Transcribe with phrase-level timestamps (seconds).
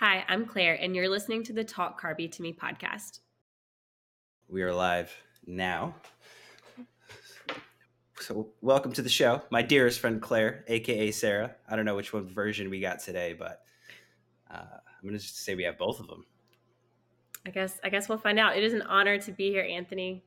[0.00, 3.18] Hi, I'm Claire, and you're listening to the Talk Carby to Me podcast.
[4.46, 5.12] We are live
[5.44, 5.96] now.
[8.20, 11.56] So, welcome to the show, my dearest friend Claire, aka Sarah.
[11.68, 13.62] I don't know which one version we got today, but
[14.48, 16.24] uh, I'm gonna just say we have both of them.
[17.44, 18.56] I guess I guess we'll find out.
[18.56, 20.22] It is an honor to be here, Anthony.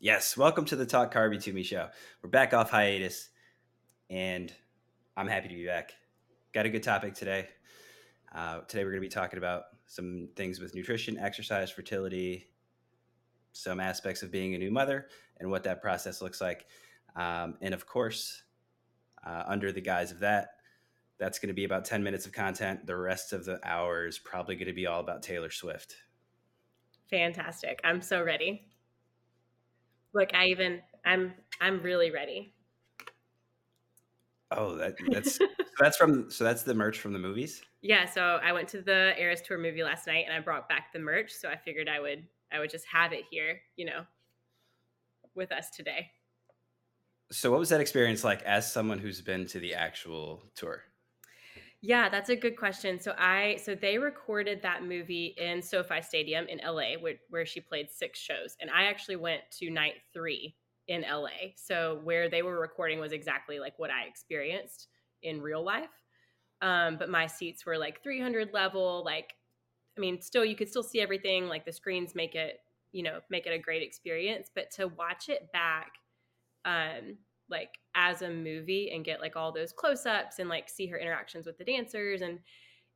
[0.00, 1.88] Yes, welcome to the Talk Carby to Me show.
[2.22, 3.30] We're back off hiatus,
[4.10, 4.52] and
[5.16, 5.94] I'm happy to be back.
[6.52, 7.48] Got a good topic today.
[8.34, 12.46] Uh, today we're going to be talking about some things with nutrition, exercise, fertility,
[13.52, 15.08] some aspects of being a new mother,
[15.40, 16.66] and what that process looks like.
[17.16, 18.42] Um, and of course,
[19.26, 20.50] uh, under the guise of that,
[21.18, 22.86] that's going to be about 10 minutes of content.
[22.86, 25.96] The rest of the hour is probably going to be all about Taylor Swift.
[27.10, 27.80] Fantastic.
[27.82, 28.66] I'm so ready.
[30.14, 32.54] Look, I even I'm I'm really ready.
[34.50, 35.38] Oh, that, that's
[35.78, 37.62] that's from so that's the merch from the movies.
[37.82, 40.92] Yeah, so I went to the Eras Tour movie last night and I brought back
[40.92, 44.04] the merch, so I figured I would I would just have it here, you know,
[45.34, 46.10] with us today.
[47.30, 50.82] So what was that experience like as someone who's been to the actual tour?
[51.80, 52.98] Yeah, that's a good question.
[52.98, 57.60] So I so they recorded that movie in SoFi Stadium in LA where, where she
[57.60, 60.56] played six shows and I actually went to night 3
[60.88, 61.52] in LA.
[61.56, 64.88] So where they were recording was exactly like what I experienced
[65.22, 65.90] in real life.
[66.60, 69.02] Um, but my seats were like 300 level.
[69.04, 69.34] Like,
[69.96, 71.46] I mean, still you could still see everything.
[71.46, 72.60] Like the screens make it,
[72.92, 74.50] you know, make it a great experience.
[74.54, 75.92] But to watch it back,
[76.64, 77.18] um,
[77.50, 80.98] like as a movie and get like all those close ups and like see her
[80.98, 82.38] interactions with the dancers and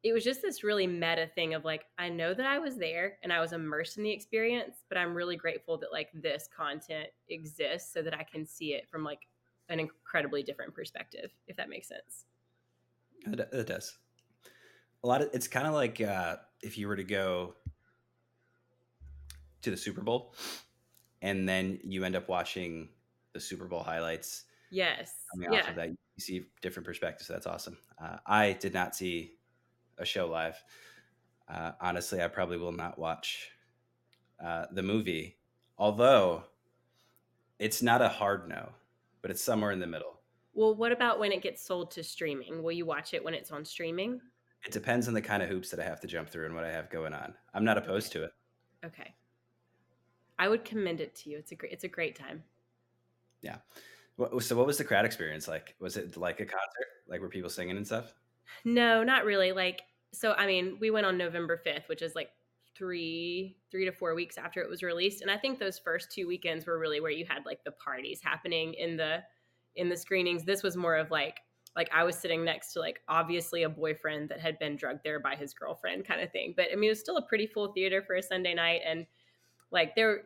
[0.03, 3.19] it was just this really meta thing of like i know that i was there
[3.22, 7.08] and i was immersed in the experience but i'm really grateful that like this content
[7.28, 9.27] exists so that i can see it from like
[9.69, 12.27] an incredibly different perspective if that makes sense.
[13.27, 13.97] It, it does.
[15.05, 17.55] A lot of it's kind of like uh, if you were to go
[19.62, 20.34] to the super bowl
[21.23, 22.89] and then you end up watching
[23.33, 24.45] the super bowl highlights.
[24.70, 25.14] Yes.
[25.33, 25.61] Coming yeah.
[25.61, 27.77] off of that you see different perspectives so that's awesome.
[28.02, 29.33] Uh, i did not see
[29.98, 30.63] a show live.
[31.48, 33.51] Uh, honestly, I probably will not watch
[34.42, 35.39] uh, the movie,
[35.79, 36.45] although
[37.58, 38.70] it's not a hard no,
[39.20, 40.20] but it's somewhere in the middle.
[40.55, 42.63] Well, what about when it gets sold to streaming?
[42.63, 44.20] Will you watch it when it's on streaming?
[44.64, 46.64] It depends on the kind of hoops that I have to jump through and what
[46.64, 47.35] I have going on.
[47.55, 48.31] I'm not opposed to it.
[48.85, 49.14] Okay.
[50.39, 51.39] I would commend it to you.
[51.39, 52.42] It's a great it's a great time.
[53.42, 53.57] Yeah.
[54.41, 55.75] So what was the crowd experience like?
[55.81, 56.86] Was it like a concert?
[57.08, 58.14] Like were people singing and stuff?
[58.64, 59.53] No, not really.
[59.53, 59.83] Like,
[60.13, 62.30] so I mean, we went on November 5th, which is like
[62.77, 66.27] three three to four weeks after it was released and i think those first two
[66.27, 69.19] weekends were really where you had like the parties happening in the
[69.77, 71.41] in the screenings this was more of like
[71.77, 75.20] like i was sitting next to like obviously a boyfriend that had been drugged there
[75.20, 77.73] by his girlfriend kind of thing but i mean it was still a pretty full
[77.73, 79.07] theater for a sunday night and
[79.70, 80.23] like there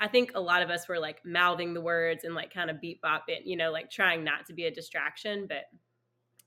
[0.00, 2.80] i think a lot of us were like mouthing the words and like kind of
[2.80, 5.64] beat bop it you know like trying not to be a distraction but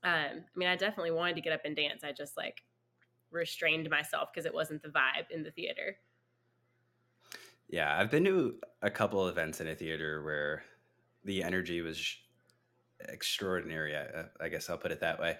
[0.04, 2.04] um, I mean, I definitely wanted to get up and dance.
[2.04, 2.62] I just like
[3.30, 5.96] restrained myself because it wasn't the vibe in the theater.
[7.68, 10.62] Yeah, I've been to a couple events in a theater where
[11.24, 12.16] the energy was
[13.08, 13.96] extraordinary.
[13.96, 15.36] I, I guess I'll put it that way.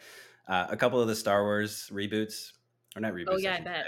[0.49, 2.53] Uh, a couple of the Star Wars reboots,
[2.97, 3.27] or not reboots.
[3.29, 3.87] Oh yeah, I, I bet.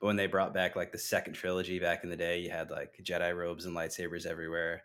[0.00, 2.70] But when they brought back like the second trilogy back in the day, you had
[2.70, 4.82] like Jedi robes and lightsabers everywhere.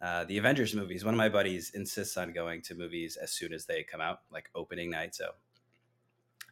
[0.00, 1.04] Uh, the Avengers movies.
[1.04, 4.20] One of my buddies insists on going to movies as soon as they come out,
[4.30, 5.14] like opening night.
[5.14, 5.30] So,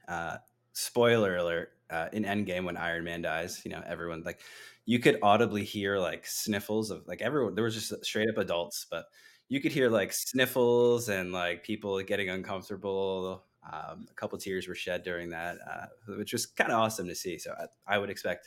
[0.09, 0.39] uh,
[0.73, 4.41] spoiler alert: uh, in Endgame, when Iron Man dies, you know everyone like
[4.84, 7.55] you could audibly hear like sniffles of like everyone.
[7.55, 9.07] There was just straight up adults, but
[9.49, 13.45] you could hear like sniffles and like people getting uncomfortable.
[13.73, 15.87] Um, a couple tears were shed during that, uh,
[16.17, 17.37] which was kind of awesome to see.
[17.37, 18.47] So I, I, would expect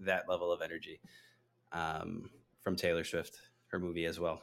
[0.00, 1.00] that level of energy
[1.72, 2.28] um,
[2.60, 3.38] from Taylor Swift
[3.72, 4.42] her movie as well.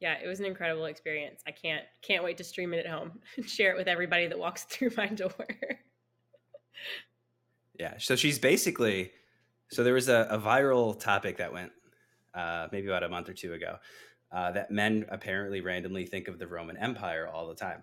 [0.00, 1.42] Yeah, it was an incredible experience.
[1.46, 4.38] I can't can't wait to stream it at home and share it with everybody that
[4.38, 5.46] walks through my door.
[7.78, 9.12] yeah, so she's basically
[9.70, 11.72] so there was a, a viral topic that went
[12.34, 13.76] uh, maybe about a month or two ago
[14.32, 17.82] uh, that men apparently randomly think of the Roman Empire all the time.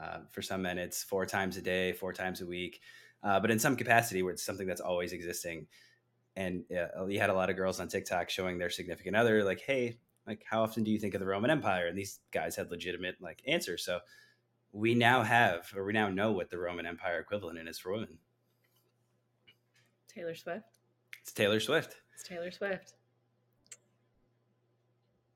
[0.00, 2.80] Uh, for some men, it's four times a day, four times a week,
[3.22, 5.66] uh, but in some capacity where it's something that's always existing
[6.36, 9.60] and uh, you had a lot of girls on TikTok showing their significant other, like,
[9.60, 12.70] "Hey, like, how often do you think of the Roman Empire?" And these guys had
[12.70, 13.84] legitimate like answers.
[13.84, 14.00] So
[14.72, 18.18] we now have, or we now know what the Roman Empire equivalent is for women.
[20.08, 20.78] Taylor Swift.
[21.20, 21.96] It's Taylor Swift.
[22.14, 22.94] It's Taylor Swift.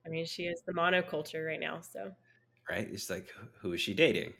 [0.05, 1.81] I mean, she is the monoculture right now.
[1.81, 2.13] So,
[2.71, 2.89] right?
[2.91, 3.29] It's like,
[3.61, 4.33] who is she dating?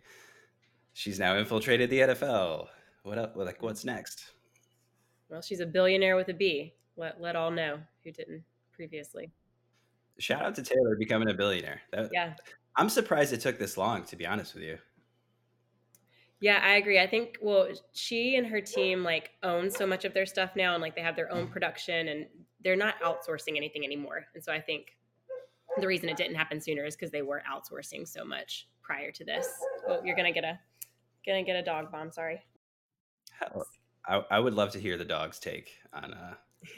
[0.93, 2.69] She's now infiltrated the NFL.
[3.03, 3.37] what up?
[3.37, 4.33] Like, what's next?
[5.29, 6.75] Well, she's a billionaire with a B.
[6.97, 9.31] Let let all know who didn't previously.
[10.19, 11.81] Shout out to Taylor becoming a billionaire.
[11.93, 12.35] That, Yeah.
[12.77, 14.79] I'm surprised it took this long, to be honest with you.
[16.41, 16.99] Yeah, I agree.
[17.01, 20.75] I think well, she and her team like own so much of their stuff now
[20.75, 22.27] and like they have their own production and
[22.63, 24.27] they're not outsourcing anything anymore.
[24.35, 24.97] And so I think
[25.79, 29.25] the reason it didn't happen sooner is because they were outsourcing so much prior to
[29.25, 29.49] this.
[29.89, 30.59] Oh, you're gonna get a
[31.25, 32.43] gonna get a dog bomb, sorry.
[34.07, 36.35] I, I would love to hear the dog's take on uh,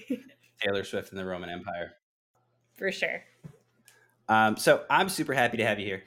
[0.61, 1.93] Taylor Swift and the Roman Empire.
[2.77, 3.23] For sure.
[4.29, 6.05] Um, so I'm super happy to have you here.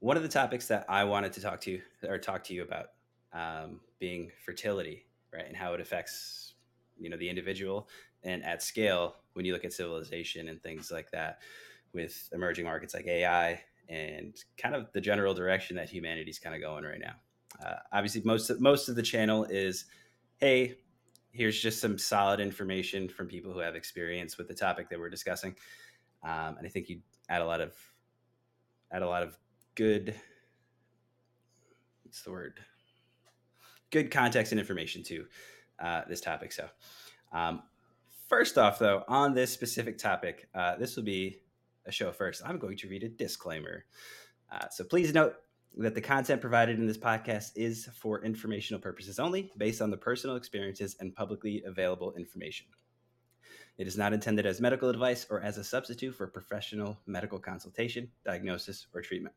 [0.00, 2.62] One of the topics that I wanted to talk to you or talk to you
[2.62, 2.86] about
[3.32, 6.54] um, being fertility, right, and how it affects
[6.98, 7.88] you know the individual
[8.24, 11.38] and at scale when you look at civilization and things like that
[11.92, 16.60] with emerging markets like AI and kind of the general direction that humanity's kind of
[16.60, 17.14] going right now.
[17.64, 19.86] Uh, obviously, most most of the channel is,
[20.38, 20.76] hey,
[21.30, 25.10] here's just some solid information from people who have experience with the topic that we're
[25.10, 25.54] discussing,
[26.22, 27.74] um, and I think you add a lot of
[28.90, 29.36] add a lot of
[29.74, 30.14] good.
[32.04, 32.60] What's the word?
[33.90, 35.26] Good context and information to
[35.78, 36.52] uh, this topic.
[36.52, 36.68] So,
[37.32, 37.62] um,
[38.28, 41.40] first off, though, on this specific topic, uh, this will be
[41.86, 42.42] a show first.
[42.44, 43.84] I'm going to read a disclaimer.
[44.50, 45.34] Uh, so please note
[45.84, 49.96] that the content provided in this podcast is for informational purposes only, based on the
[49.96, 52.66] personal experiences and publicly available information.
[53.78, 58.10] It is not intended as medical advice or as a substitute for professional medical consultation,
[58.24, 59.36] diagnosis, or treatment.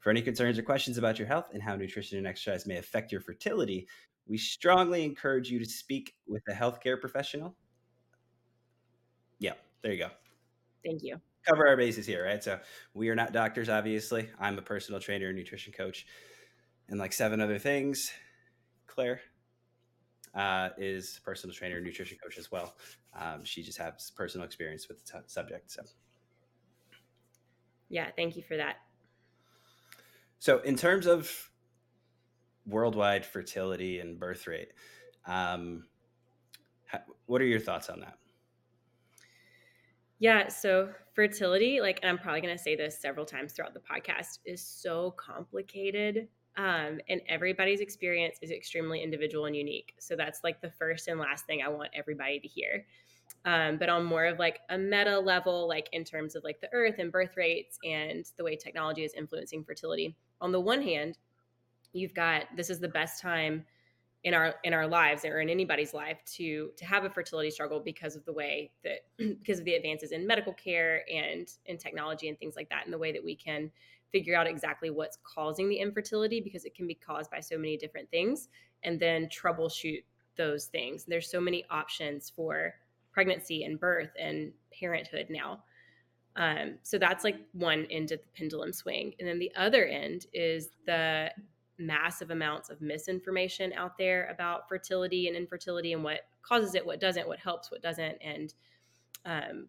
[0.00, 3.12] For any concerns or questions about your health and how nutrition and exercise may affect
[3.12, 3.86] your fertility,
[4.26, 7.54] we strongly encourage you to speak with a healthcare professional.
[9.38, 9.52] Yeah,
[9.82, 10.08] there you go.
[10.82, 11.20] Thank you.
[11.46, 12.42] Cover our bases here, right?
[12.42, 12.58] So
[12.94, 14.30] we are not doctors, obviously.
[14.40, 16.06] I'm a personal trainer and nutrition coach,
[16.88, 18.10] and like seven other things.
[18.86, 19.20] Claire
[20.34, 22.76] uh, is personal trainer and nutrition coach as well.
[23.18, 25.70] Um, she just has personal experience with the t- subject.
[25.70, 25.82] So,
[27.90, 28.76] Yeah, thank you for that.
[30.38, 31.50] so in terms of
[32.66, 34.72] worldwide fertility and birth rate,
[35.26, 35.84] um,
[36.90, 38.18] ha- what are your thoughts on that?
[40.24, 43.80] Yeah, so fertility, like and I'm probably going to say this several times throughout the
[43.80, 46.28] podcast, is so complicated.
[46.56, 49.92] Um, and everybody's experience is extremely individual and unique.
[49.98, 52.86] So that's like the first and last thing I want everybody to hear.
[53.44, 56.72] Um, but on more of like a meta level, like in terms of like the
[56.72, 60.16] earth and birth rates and the way technology is influencing fertility.
[60.40, 61.18] On the one hand,
[61.92, 63.66] you've got this is the best time
[64.24, 67.78] in our in our lives or in anybody's life to to have a fertility struggle
[67.78, 72.28] because of the way that because of the advances in medical care and in technology
[72.28, 73.70] and things like that and the way that we can
[74.10, 77.76] figure out exactly what's causing the infertility because it can be caused by so many
[77.76, 78.48] different things
[78.82, 80.04] and then troubleshoot
[80.36, 81.04] those things.
[81.04, 82.74] There's so many options for
[83.12, 85.64] pregnancy and birth and parenthood now.
[86.36, 89.14] Um, so that's like one end of the pendulum swing.
[89.18, 91.30] And then the other end is the
[91.78, 97.00] massive amounts of misinformation out there about fertility and infertility and what causes it, what
[97.00, 98.54] doesn't, what helps, what doesn't, and
[99.24, 99.66] um,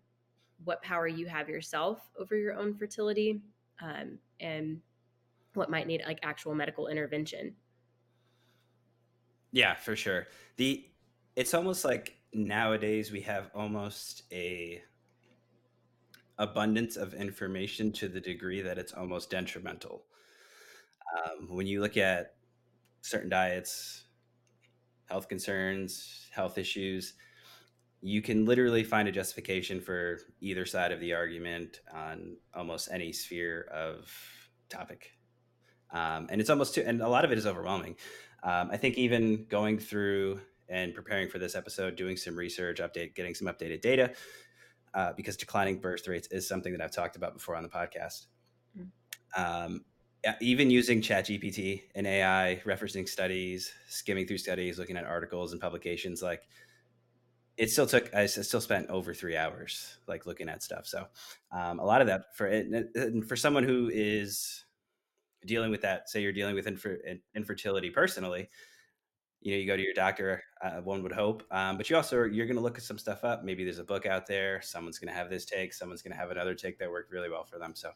[0.63, 3.42] what power you have yourself over your own fertility,
[3.81, 4.80] um, and
[5.54, 7.56] what might need like actual medical intervention.
[9.52, 10.28] Yeah, for sure.
[10.57, 10.86] The
[11.36, 14.81] it's almost like nowadays we have almost a
[16.38, 20.04] abundance of information to the degree that it's almost detrimental.
[21.16, 22.36] Um, when you look at
[23.02, 24.04] certain diets,
[25.06, 27.14] health concerns, health issues,
[28.02, 33.12] you can literally find a justification for either side of the argument on almost any
[33.12, 34.12] sphere of
[34.69, 35.12] topic.
[35.92, 37.95] Um, and it's almost too, and a lot of it is overwhelming.
[38.44, 43.16] Um, I think even going through and preparing for this episode, doing some research, update,
[43.16, 44.12] getting some updated data,
[44.94, 48.28] uh, because declining birth rates is something that I've talked about before on the podcast.
[48.78, 48.90] Mm.
[49.36, 49.86] Um,
[50.41, 56.21] even using ChatGPT and AI, referencing studies, skimming through studies, looking at articles and publications,
[56.21, 56.44] like
[57.57, 58.13] it still took.
[58.13, 60.87] I still spent over three hours like looking at stuff.
[60.87, 61.05] So
[61.51, 62.63] um, a lot of that for
[63.27, 64.65] for someone who is
[65.45, 66.99] dealing with that, say you're dealing with infer,
[67.35, 68.49] infertility personally,
[69.41, 70.44] you know, you go to your doctor.
[70.61, 73.23] Uh, one would hope, um, but you also you're going to look at some stuff
[73.23, 73.44] up.
[73.44, 74.61] Maybe there's a book out there.
[74.61, 75.73] Someone's going to have this take.
[75.73, 77.73] Someone's going to have another take that worked really well for them.
[77.75, 77.91] So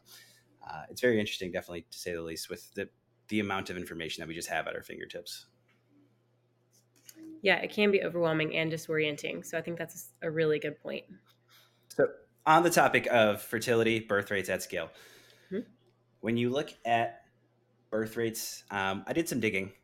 [0.62, 2.90] uh, it's very interesting, definitely to say the least, with the
[3.28, 5.46] the amount of information that we just have at our fingertips.
[7.42, 9.44] Yeah, it can be overwhelming and disorienting.
[9.44, 11.06] So I think that's a really good point.
[11.88, 12.06] So
[12.46, 14.90] on the topic of fertility, birth rates at scale,
[15.50, 15.66] Mhm.
[16.20, 17.22] when you look at
[17.90, 19.74] birth rates, um, I did some digging,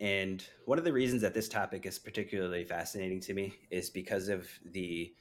[0.00, 4.28] And one of the reasons that this topic is particularly fascinating to me is because
[4.28, 5.16] of the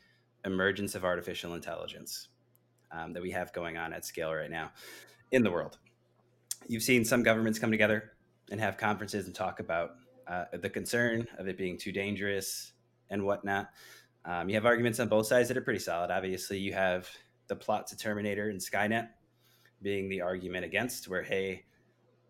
[0.45, 2.29] emergence of artificial intelligence
[2.93, 4.71] um, that we have going on at scale right now
[5.31, 5.77] in the world.
[6.67, 8.11] You've seen some governments come together
[8.51, 9.91] and have conferences and talk about
[10.27, 12.73] uh, the concern of it being too dangerous
[13.09, 13.69] and whatnot.
[14.25, 16.11] Um, you have arguments on both sides that are pretty solid.
[16.11, 17.09] Obviously, you have
[17.47, 19.09] the plot to Terminator and Skynet
[19.81, 21.65] being the argument against, where, hey,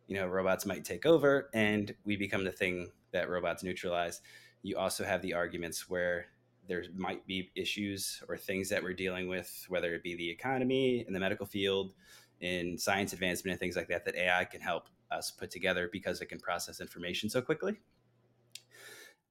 [0.08, 4.22] you know, robots might take over and we become the thing that robots neutralize.
[4.64, 6.28] You also have the arguments where
[6.68, 11.04] there might be issues or things that we're dealing with, whether it be the economy,
[11.08, 11.94] in the medical field,
[12.40, 16.22] in science advancement, and things like that, that AI can help us put together because
[16.22, 17.80] it can process information so quickly.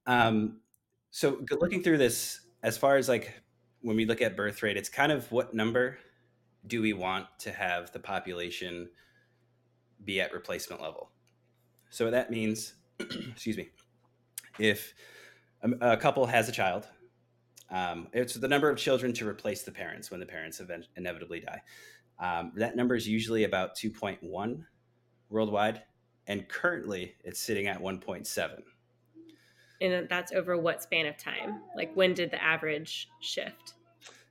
[0.05, 0.59] Um,
[1.11, 3.33] so, looking through this, as far as like
[3.81, 5.97] when we look at birth rate, it's kind of what number
[6.65, 8.89] do we want to have the population
[10.03, 11.11] be at replacement level?
[11.89, 13.69] So that means, excuse me,
[14.57, 14.93] if
[15.81, 16.87] a, couple has a child,
[17.73, 20.61] um, it's the number of children to replace the parents when the parents
[20.95, 21.61] inevitably die.
[22.19, 24.63] Um, that number is usually about 2.1
[25.29, 25.81] worldwide,
[26.27, 28.61] and currently it's sitting at 1.7.
[29.81, 31.61] And that's over what span of time?
[31.75, 33.73] Like when did the average shift?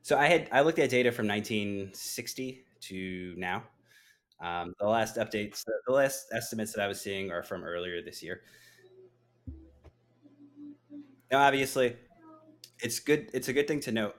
[0.03, 3.65] So I had I looked at data from 1960 to now.
[4.41, 8.23] Um, the last updates, the last estimates that I was seeing are from earlier this
[8.23, 8.43] year.
[11.31, 11.97] Now, obviously,
[12.83, 13.31] it's good.
[13.33, 14.17] It's a good thing to note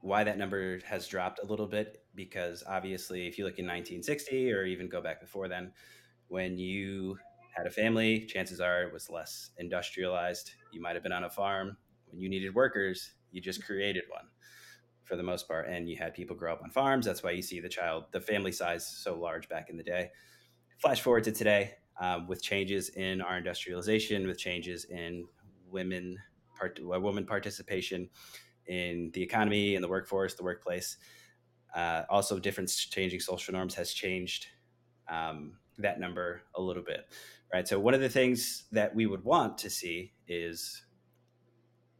[0.00, 4.52] why that number has dropped a little bit because obviously, if you look in 1960
[4.52, 5.72] or even go back before then,
[6.28, 7.18] when you
[7.54, 10.52] had a family, chances are it was less industrialized.
[10.72, 11.76] You might have been on a farm.
[12.10, 14.28] When you needed workers, you just created one
[15.04, 15.68] for the most part.
[15.68, 17.04] And you had people grow up on farms.
[17.04, 20.10] That's why you see the child, the family size so large back in the day.
[20.78, 25.26] Flash forward to today, um, with changes in our industrialization, with changes in
[25.70, 26.18] women
[26.58, 28.08] part, woman participation
[28.66, 30.96] in the economy, in the workforce, the workplace.
[31.74, 34.46] Uh, also, different changing social norms has changed
[35.08, 37.06] um, that number a little bit,
[37.52, 37.68] right?
[37.68, 40.82] So, one of the things that we would want to see is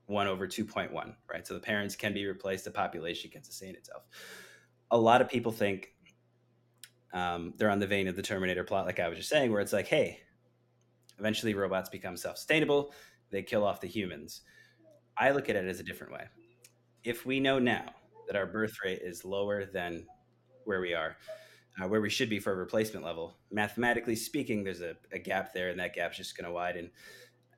[0.08, 1.46] 1 over 2.1, right?
[1.46, 4.02] So the parents can be replaced, the population can sustain itself.
[4.90, 5.92] A lot of people think
[7.12, 9.60] um, they're on the vein of the Terminator plot, like I was just saying, where
[9.60, 10.20] it's like, hey,
[11.18, 12.92] eventually robots become self sustainable,
[13.30, 14.42] they kill off the humans.
[15.16, 16.24] I look at it as a different way.
[17.04, 17.86] If we know now
[18.26, 20.06] that our birth rate is lower than
[20.64, 21.16] where we are,
[21.80, 25.52] uh, where we should be for a replacement level, mathematically speaking, there's a, a gap
[25.52, 26.90] there, and that gap's just going to widen.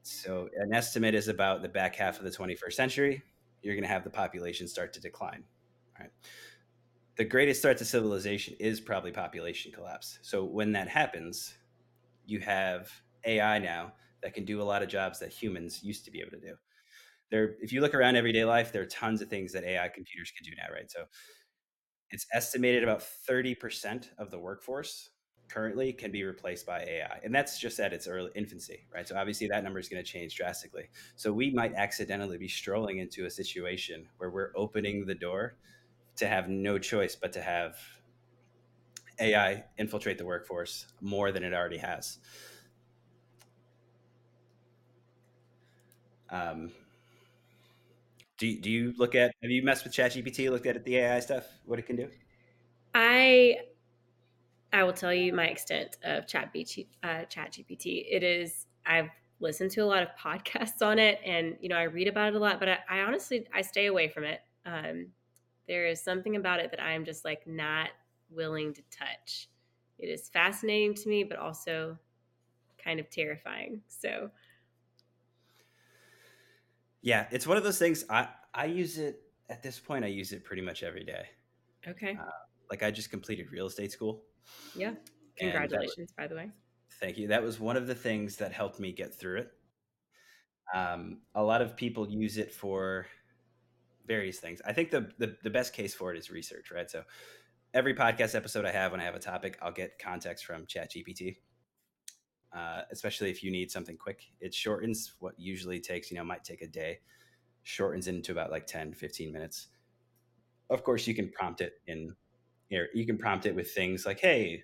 [0.03, 3.23] So, an estimate is about the back half of the 21st century,
[3.63, 5.45] you're going to have the population start to decline.
[5.99, 6.11] Right.
[7.17, 10.19] The greatest threat to civilization is probably population collapse.
[10.23, 11.55] So, when that happens,
[12.25, 12.91] you have
[13.25, 16.33] AI now that can do a lot of jobs that humans used to be able
[16.33, 16.55] to do.
[17.31, 20.33] There, if you look around everyday life, there are tons of things that AI computers
[20.37, 20.91] can do now, right?
[20.91, 21.05] So,
[22.11, 25.11] it's estimated about 30% of the workforce
[25.49, 27.21] currently can be replaced by AI.
[27.25, 29.07] And that's just at its early infancy, right?
[29.07, 30.85] So obviously that number is going to change drastically.
[31.17, 35.57] So we might accidentally be strolling into a situation where we're opening the door
[36.17, 37.77] to have no choice but to have
[39.19, 42.19] AI infiltrate the workforce more than it already has.
[46.31, 46.73] Um,
[48.39, 50.51] do, do you look at have you messed with ChatGPT?
[50.51, 52.09] Looked at the AI stuff, what it can do?
[52.95, 53.59] I
[54.73, 56.55] I will tell you my extent of Chat,
[57.03, 58.07] uh, Chat GPT.
[58.11, 59.11] It is I've
[59.41, 62.37] listened to a lot of podcasts on it, and you know I read about it
[62.37, 64.41] a lot, but I, I honestly I stay away from it.
[64.65, 65.09] Um,
[65.67, 67.91] there is something about it that I am just like not
[68.31, 69.49] willing to touch.
[69.99, 71.99] It is fascinating to me, but also
[72.83, 73.83] kind of terrifying.
[73.89, 74.31] So,
[77.03, 78.05] yeah, it's one of those things.
[78.09, 80.05] I I use it at this point.
[80.05, 81.25] I use it pretty much every day.
[81.87, 82.19] Okay.
[82.21, 82.31] Uh,
[82.71, 84.23] like I just completed real estate school.
[84.75, 84.93] Yeah.
[85.39, 86.51] Congratulations, by the way.
[87.01, 87.29] Thank you.
[87.29, 89.51] That was one of the things that helped me get through it.
[90.75, 93.07] Um, a lot of people use it for
[94.07, 94.61] various things.
[94.67, 96.91] I think the, the the best case for it is research, right?
[96.91, 97.03] So
[97.73, 101.39] every podcast episode I have when I have a topic, I'll get context from ChatGPT.
[102.53, 106.43] Uh, especially if you need something quick, it shortens what usually takes, you know, might
[106.43, 106.99] take a day,
[107.63, 109.69] shortens into about like 10, 15 minutes.
[110.69, 112.15] Of course, you can prompt it in
[112.69, 112.89] here.
[112.95, 114.63] You can prompt it with things like hey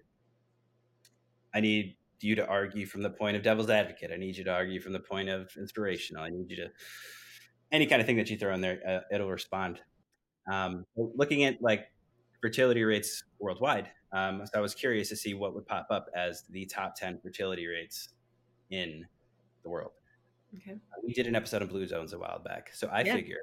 [1.54, 4.10] i need you to argue from the point of devil's advocate.
[4.12, 6.22] I need you to argue from the point of inspirational.
[6.22, 6.70] I need you to
[7.72, 9.80] any kind of thing that you throw in there uh, it'll respond.
[10.50, 11.86] Um, looking at like
[12.40, 16.44] fertility rates worldwide um, so i was curious to see what would pop up as
[16.50, 18.10] the top 10 fertility rates
[18.70, 19.06] in
[19.62, 19.92] the world.
[20.56, 20.76] Okay.
[21.04, 23.14] We did an episode on Blue Zones a while back, so I Yeah.
[23.14, 23.42] figure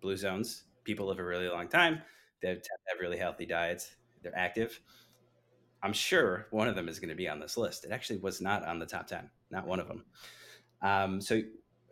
[0.00, 2.02] Blue Zones people live a really long time.
[2.40, 2.62] They have
[3.00, 3.96] really healthy diets.
[4.22, 4.80] They're active.
[5.82, 7.84] I'm sure one of them is going to be on this list.
[7.84, 10.04] It actually was not on the top 10, not one of them.
[10.82, 11.42] Um, so,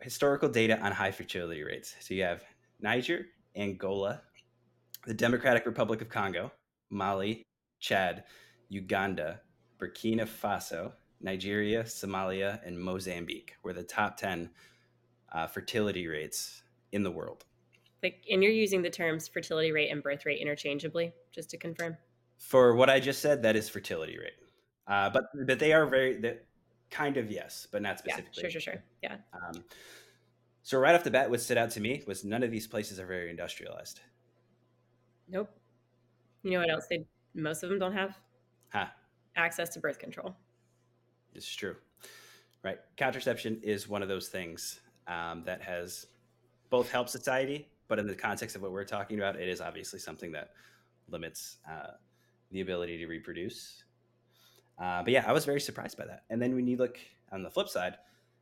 [0.01, 1.95] historical data on high fertility rates.
[1.99, 2.43] So, you have
[2.79, 4.23] Niger, Angola,
[5.05, 6.51] the Democratic Republic of Congo,
[6.89, 7.43] Mali,
[7.79, 8.23] Chad,
[8.69, 9.41] Uganda,
[9.79, 14.49] Burkina Faso, Nigeria, Somalia, and Mozambique were the top 10
[15.31, 17.45] uh, fertility rates in the world.
[18.01, 21.97] Like, and you're using the terms fertility rate and birth rate interchangeably, just to confirm.
[22.37, 24.33] For what I just said, that is fertility rate.
[24.87, 26.37] Uh, but but they are very
[26.89, 28.31] kind of yes, but not specifically.
[28.35, 28.83] Yeah, sure, sure, sure.
[29.03, 29.17] Yeah.
[29.33, 29.63] Um,
[30.63, 32.99] so right off the bat, what stood out to me was none of these places
[32.99, 33.99] are very industrialized.
[35.29, 35.49] Nope.
[36.43, 38.17] You know what else they most of them don't have?
[38.69, 38.87] Huh.
[39.35, 40.35] Access to birth control.
[41.33, 41.75] This is true,
[42.63, 42.79] right?
[42.97, 46.07] Contraception is one of those things um, that has
[46.69, 49.99] both helped society, but in the context of what we're talking about, it is obviously
[49.99, 50.51] something that
[51.07, 51.91] limits uh,
[52.51, 53.83] the ability to reproduce.
[54.79, 56.23] Uh, but yeah, I was very surprised by that.
[56.29, 56.97] And then when you look
[57.31, 57.97] on the flip side,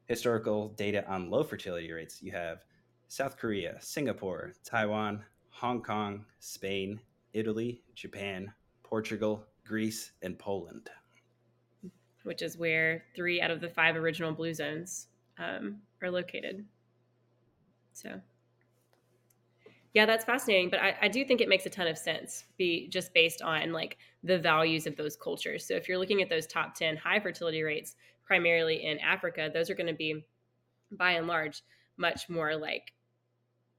[0.05, 2.63] historical data on low fertility rates, you have
[3.07, 5.23] South Korea, Singapore, Taiwan,
[5.59, 6.99] Hong Kong, Spain,
[7.33, 10.89] Italy, Japan, Portugal, Greece, and Poland.
[12.27, 15.07] which is where three out of the five original blue zones
[15.39, 16.65] um, are located.
[17.93, 18.21] So,
[19.93, 20.69] yeah, that's fascinating.
[20.69, 23.71] But I, I do think it makes a ton of sense, be just based on
[23.71, 25.65] like the values of those cultures.
[25.65, 27.95] So, if you're looking at those top ten high fertility rates,
[28.25, 30.23] primarily in Africa, those are going to be,
[30.91, 31.63] by and large,
[31.97, 32.93] much more like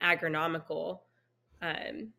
[0.03, 1.01] agronomical
[1.63, 2.13] um,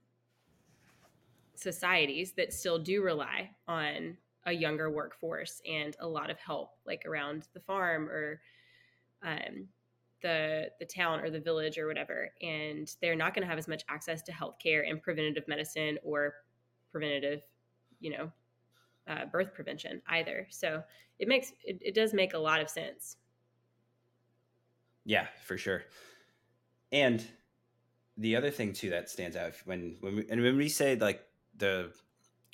[1.56, 7.04] societies that still do rely on a younger workforce and a lot of help like
[7.06, 8.42] around the farm or
[9.24, 9.68] um,
[10.22, 12.30] the the town or the village or whatever.
[12.42, 16.34] And they're not going to have as much access to healthcare and preventative medicine or
[16.92, 17.42] preventative
[18.00, 18.32] you know
[19.08, 20.48] uh, birth prevention either.
[20.50, 20.84] So
[21.20, 23.18] it makes it, it does make a lot of sense.
[25.06, 25.84] Yeah, for sure.
[26.92, 27.26] And
[28.20, 31.26] the other thing too that stands out when when we, and when we say like
[31.58, 31.92] the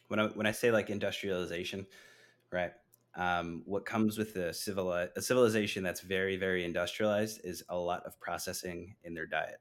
[0.07, 1.87] when I when I say like industrialization,
[2.51, 2.71] right?
[3.15, 8.03] Um, what comes with the civil a civilization that's very very industrialized is a lot
[8.05, 9.59] of processing in their diet.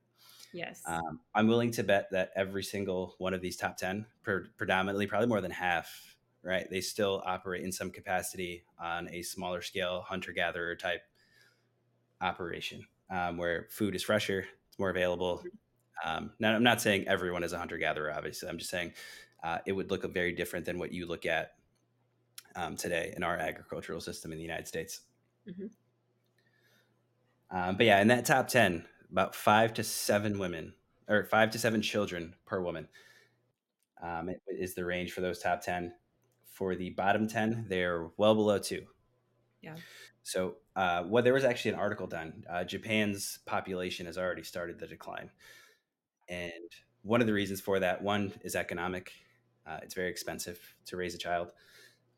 [0.53, 4.49] yes Um, I'm willing to bet that every single one of these top 10, pre-
[4.57, 6.69] predominantly, probably more than half, right?
[6.69, 11.03] They still operate in some capacity on a smaller scale, hunter gatherer type
[12.21, 15.45] operation um, where food is fresher, it's more available.
[16.05, 18.49] Um, now, I'm not saying everyone is a hunter gatherer, obviously.
[18.49, 18.93] I'm just saying
[19.43, 21.53] uh, it would look very different than what you look at
[22.57, 25.03] um, today in our agricultural system in the United States.
[25.49, 25.71] Mhm.
[27.51, 30.75] Um, but yeah, in that top 10, about five to seven women
[31.09, 32.89] or five to seven children per woman
[34.03, 35.95] um, is the range for those top 10.
[36.47, 38.87] For the bottom 10, they're well below two.
[39.63, 39.77] Yeah.
[40.23, 42.45] So, uh, well, there was actually an article done.
[42.49, 45.31] Uh, Japan's population has already started the decline.
[46.29, 46.53] And
[47.03, 49.13] one of the reasons for that, one is economic.
[49.67, 51.53] Uh, it's very expensive to raise a child.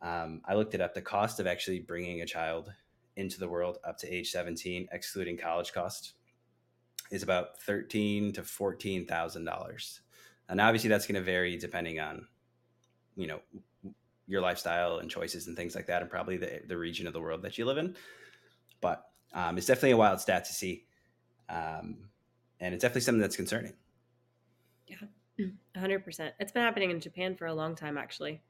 [0.02, 0.94] Um, I looked it up.
[0.94, 2.72] The cost of actually bringing a child
[3.16, 6.14] into the world up to age 17, excluding college costs,
[7.10, 10.00] is about thirteen to fourteen thousand dollars.
[10.48, 12.26] And obviously, that's going to vary depending on,
[13.16, 13.40] you know,
[14.26, 17.20] your lifestyle and choices and things like that, and probably the the region of the
[17.20, 17.96] world that you live in.
[18.80, 20.86] But um, it's definitely a wild stat to see,
[21.48, 22.10] um,
[22.60, 23.74] and it's definitely something that's concerning.
[25.76, 28.40] 100% it's been happening in japan for a long time actually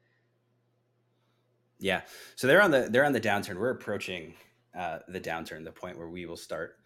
[1.78, 2.02] Yeah.
[2.36, 3.58] So they're on the they're on the downturn.
[3.58, 4.34] We're approaching
[4.76, 6.76] uh, the downturn, the point where we will start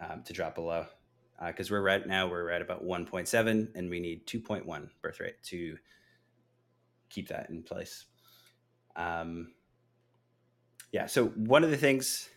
[0.00, 0.86] um, to drop below.
[1.44, 5.76] Because we're right now we're at about 1.7, and we need 2.1 birth rate to
[7.10, 8.04] keep that in place.
[8.94, 9.52] Um,
[10.92, 11.06] yeah.
[11.06, 12.28] So one of the things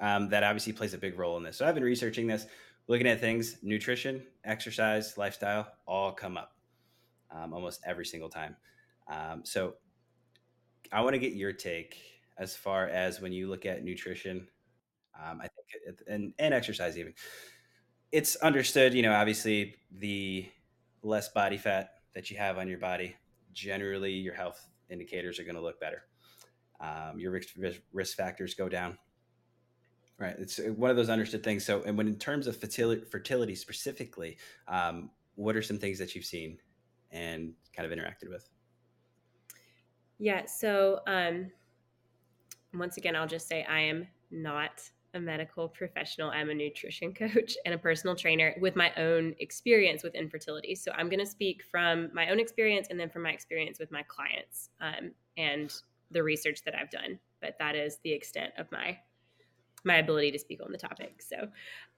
[0.00, 1.56] um, that obviously plays a big role in this.
[1.56, 2.46] So I've been researching this,
[2.88, 6.52] looking at things, nutrition, exercise, lifestyle, all come up
[7.30, 8.56] um, almost every single time.
[9.08, 9.74] Um, so
[10.92, 11.96] I want to get your take
[12.38, 14.46] as far as when you look at nutrition,
[15.18, 17.14] um, I think, and, and exercise even.
[18.12, 20.48] It's understood, you know, obviously the
[21.02, 23.16] less body fat that you have on your body,
[23.52, 26.02] generally your health indicators are going to look better.
[26.80, 27.54] Um, your risk,
[27.92, 28.98] risk factors go down.
[30.18, 30.34] Right.
[30.38, 31.64] It's one of those understood things.
[31.64, 36.14] So, and when in terms of fertility, fertility specifically, um, what are some things that
[36.14, 36.58] you've seen
[37.10, 38.48] and kind of interacted with?
[40.18, 40.46] Yeah.
[40.46, 41.50] So, um,
[42.72, 44.80] once again, I'll just say I am not
[45.12, 46.30] a medical professional.
[46.30, 50.74] I'm a nutrition coach and a personal trainer with my own experience with infertility.
[50.74, 53.90] So I'm going to speak from my own experience and then from my experience with
[53.90, 55.72] my clients um, and
[56.10, 57.18] the research that I've done.
[57.42, 58.98] But that is the extent of my
[59.86, 61.22] my ability to speak on the topic.
[61.22, 61.48] So,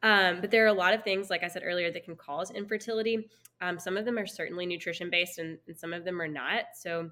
[0.02, 2.50] um, but there are a lot of things, like I said earlier, that can cause
[2.50, 3.28] infertility.
[3.60, 6.64] Um, some of them are certainly nutrition based, and, and some of them are not.
[6.74, 7.10] So,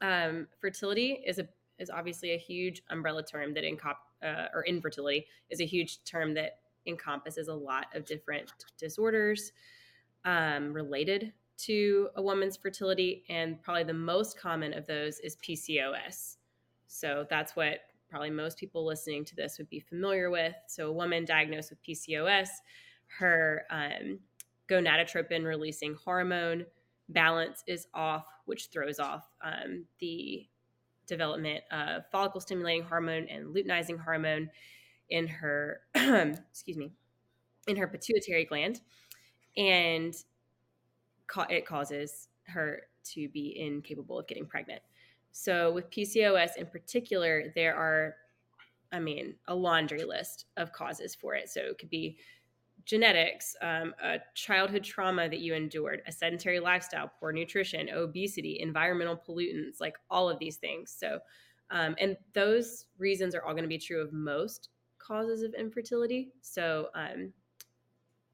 [0.00, 5.26] um, fertility is a is obviously a huge umbrella term that encop uh, or infertility
[5.48, 9.52] is a huge term that encompasses a lot of different disorders
[10.24, 16.36] um, related to a woman's fertility, and probably the most common of those is PCOS.
[16.86, 20.54] So that's what probably most people listening to this would be familiar with.
[20.66, 22.48] So, a woman diagnosed with PCOS,
[23.18, 24.20] her um,
[24.68, 26.66] gonadotropin releasing hormone
[27.08, 30.46] balance is off, which throws off um, the
[31.06, 34.50] development of follicle stimulating hormone and luteinizing hormone
[35.08, 36.92] in her, excuse me,
[37.66, 38.80] in her pituitary gland.
[39.56, 40.14] And
[41.50, 44.82] it causes her to be incapable of getting pregnant.
[45.40, 48.16] So, with PCOS in particular, there are,
[48.90, 51.48] I mean, a laundry list of causes for it.
[51.48, 52.18] So, it could be
[52.86, 59.16] genetics, um, a childhood trauma that you endured, a sedentary lifestyle, poor nutrition, obesity, environmental
[59.16, 60.92] pollutants, like all of these things.
[60.98, 61.20] So,
[61.70, 66.32] um, and those reasons are all going to be true of most causes of infertility.
[66.40, 67.32] So, um,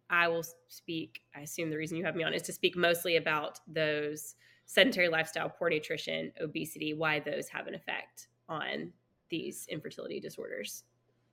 [0.08, 3.16] I will speak, I assume the reason you have me on is to speak mostly
[3.16, 4.36] about those
[4.66, 8.92] sedentary lifestyle, poor nutrition, obesity, why those have an effect on
[9.31, 10.85] these infertility disorders.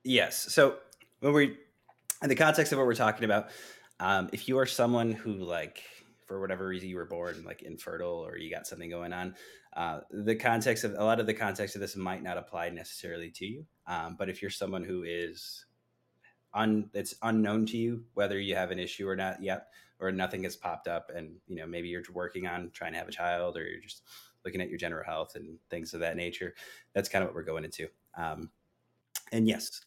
[0.04, 0.38] Yes.
[0.54, 0.78] So
[1.20, 1.58] when we,
[2.24, 3.50] in the context of what we're talking about,
[4.00, 5.84] um, if you are someone who like
[6.26, 9.36] for whatever reason you were born like infertile or you got something going on,
[9.76, 13.30] uh, the context of a lot of the context of this might not apply necessarily
[13.30, 13.66] to you.
[13.88, 15.66] Um, but if you're someone who is
[16.54, 19.68] un, it's unknown to you whether you have an issue or not yet,
[20.02, 23.08] or nothing has popped up and you know maybe you're working on trying to have
[23.08, 24.04] a child or you're just
[24.44, 26.54] looking at your general health and things of that nature
[26.94, 27.88] that's kind of what we're going into.
[28.18, 28.50] Um,
[29.32, 29.82] and yes.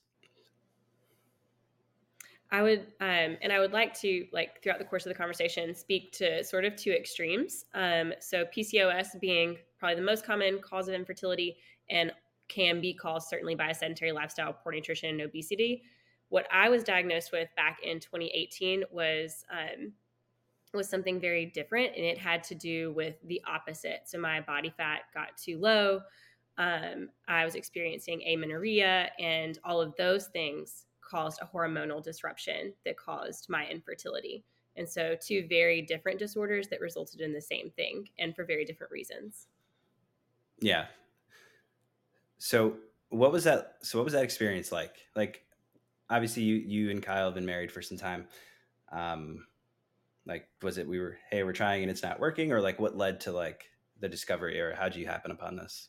[2.50, 5.74] I would um, and i would like to like throughout the course of the conversation
[5.74, 7.64] speak to sort of two extremes.
[7.74, 11.56] Um, so pcos being probably the most common cause of infertility
[11.90, 12.12] and
[12.46, 15.82] can be caused certainly by a sedentary lifestyle poor nutrition and obesity.
[16.28, 19.92] What i was diagnosed with back in 2018 was um,
[20.74, 24.02] was something very different and it had to do with the opposite.
[24.06, 26.00] So my body fat got too low.
[26.56, 32.96] Um, I was experiencing amenorrhea, and all of those things caused a hormonal disruption that
[32.96, 34.44] caused my infertility.
[34.76, 38.64] And so, two very different disorders that resulted in the same thing and for very
[38.64, 39.46] different reasons.
[40.60, 40.86] Yeah.
[42.38, 42.76] So,
[43.08, 43.76] what was that?
[43.82, 44.94] So, what was that experience like?
[45.14, 45.42] Like,
[46.10, 48.26] obviously, you you and Kyle have been married for some time.
[48.90, 49.46] Um,
[50.26, 52.96] like was it we were hey we're trying and it's not working or like what
[52.96, 55.88] led to like the discovery or how did you happen upon this?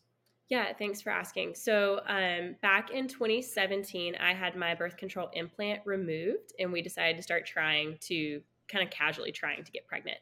[0.50, 1.56] Yeah thanks for asking.
[1.56, 7.18] So um, back in 2017 i had my birth control implant removed and we decided
[7.18, 10.18] to start trying to kind of casually trying to get pregnant.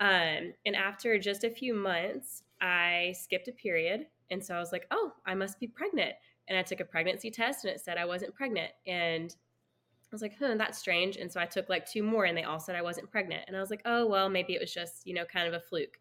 [0.00, 4.72] Um, and after just a few months i skipped a period and so i was
[4.72, 6.14] like oh i must be pregnant.
[6.48, 9.34] And i took a pregnancy test and it said i wasn't pregnant and
[10.12, 11.16] I was like, huh, that's strange.
[11.16, 13.44] And so I took like two more and they all said I wasn't pregnant.
[13.46, 15.60] And I was like, oh, well, maybe it was just, you know, kind of a
[15.60, 15.98] fluke.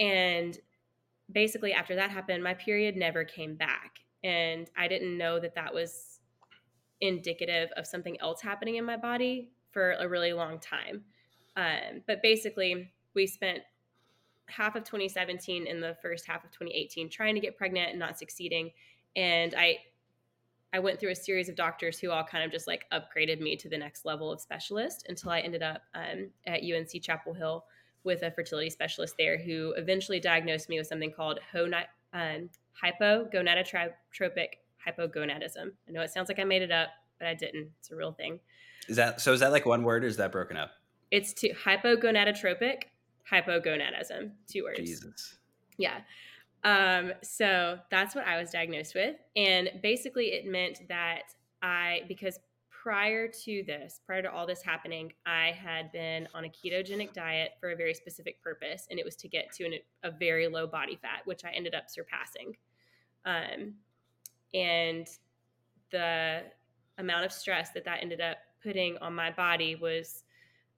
[0.00, 0.58] And
[1.30, 3.98] basically, after that happened, my period never came back.
[4.24, 6.20] And I didn't know that that was
[7.02, 11.04] indicative of something else happening in my body for a really long time.
[11.54, 13.60] Um, but basically, we spent
[14.46, 18.18] half of 2017 and the first half of 2018 trying to get pregnant and not
[18.18, 18.70] succeeding.
[19.16, 19.78] And I
[20.76, 23.56] I went through a series of doctors who all kind of just like upgraded me
[23.56, 27.64] to the next level of specialist until I ended up um, at UNC Chapel Hill
[28.04, 32.50] with a fertility specialist there who eventually diagnosed me with something called um,
[32.84, 34.48] hypogonadotropic
[34.86, 35.70] hypogonadism.
[35.88, 37.70] I know it sounds like I made it up, but I didn't.
[37.80, 38.38] It's a real thing.
[38.86, 39.32] Is that so?
[39.32, 40.72] Is that like one word, or is that broken up?
[41.10, 42.82] It's two hypogonadotropic
[43.32, 44.30] hypogonadism.
[44.46, 44.78] Two words.
[44.78, 45.38] Jesus.
[45.78, 46.00] Yeah.
[46.64, 49.16] Um, so that's what I was diagnosed with.
[49.36, 52.38] And basically, it meant that I, because
[52.70, 57.52] prior to this, prior to all this happening, I had been on a ketogenic diet
[57.60, 60.66] for a very specific purpose, and it was to get to an, a very low
[60.66, 62.56] body fat, which I ended up surpassing.
[63.24, 63.74] Um,
[64.54, 65.08] and
[65.90, 66.42] the
[66.98, 70.24] amount of stress that that ended up putting on my body was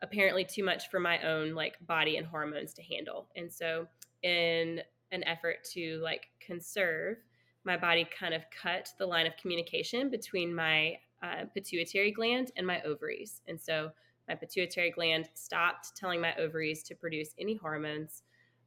[0.02, 3.28] apparently too much for my own like body and hormones to handle.
[3.36, 3.86] And so
[4.22, 4.80] in
[5.12, 7.18] an effort to like conserve
[7.64, 12.66] my body kind of cut the line of communication between my uh, pituitary gland and
[12.66, 13.42] my ovaries.
[13.46, 13.90] And so
[14.26, 18.22] my pituitary gland stopped telling my ovaries to produce any hormones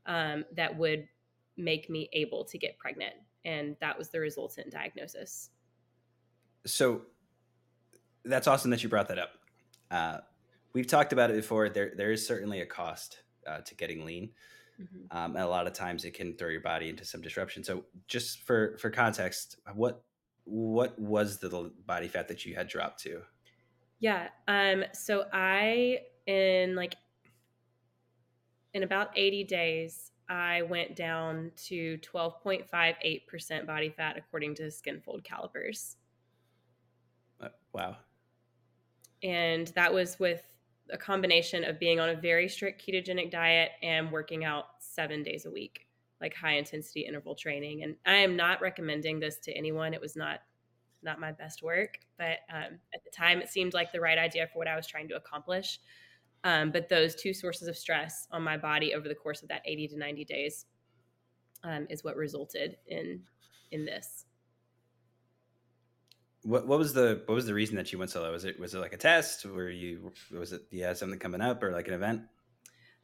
[0.06, 1.08] um, that would
[1.58, 3.14] make me able to get pregnant.
[3.46, 5.50] And that was the resultant diagnosis.
[6.66, 7.02] So
[8.24, 9.32] that's awesome that you brought that up.
[9.90, 10.18] Uh,
[10.74, 11.70] we've talked about it before.
[11.70, 14.30] There, there is certainly a cost uh, to getting lean.
[14.82, 15.18] Mm-hmm.
[15.18, 17.64] Um, and a lot of times it can throw your body into some disruption.
[17.64, 20.04] So just for, for context, what,
[20.46, 23.22] what was the body fat that you had dropped to?
[24.00, 24.30] Yeah.
[24.48, 26.96] Um, so I, in like,
[28.74, 35.98] in about 80 days, I went down to 12.58% body fat according to Skinfold calipers.
[37.42, 37.98] Uh, wow.
[39.24, 40.42] And that was with
[40.92, 45.46] a combination of being on a very strict ketogenic diet and working out seven days
[45.46, 45.88] a week,
[46.20, 47.84] like high intensity interval training.
[47.84, 49.94] And I am not recommending this to anyone.
[49.94, 50.40] It was not
[51.04, 54.48] not my best work, but um, at the time it seemed like the right idea
[54.48, 55.80] for what I was trying to accomplish.
[56.44, 59.64] Um, but those two sources of stress on my body over the course of that
[59.66, 60.66] 80 to 90 days
[61.64, 63.22] um, is what resulted in
[63.72, 64.26] in this.
[66.44, 68.32] What, what was the what was the reason that you went solo?
[68.32, 69.46] Was it was it like a test?
[69.46, 72.24] Were you was it you had something coming up or like an event?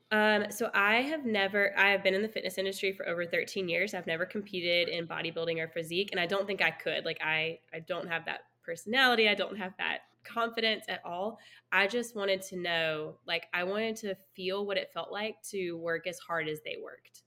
[0.10, 3.68] Um, so I have never I have been in the fitness industry for over 13
[3.70, 3.94] years.
[3.94, 7.06] I've never competed in bodybuilding or physique, and I don't think I could.
[7.06, 9.30] Like I I don't have that personality.
[9.30, 11.40] I don't have that confidence at all.
[11.72, 15.74] I just wanted to know, like, I wanted to feel what it felt like to
[15.74, 17.24] work as hard as they worked.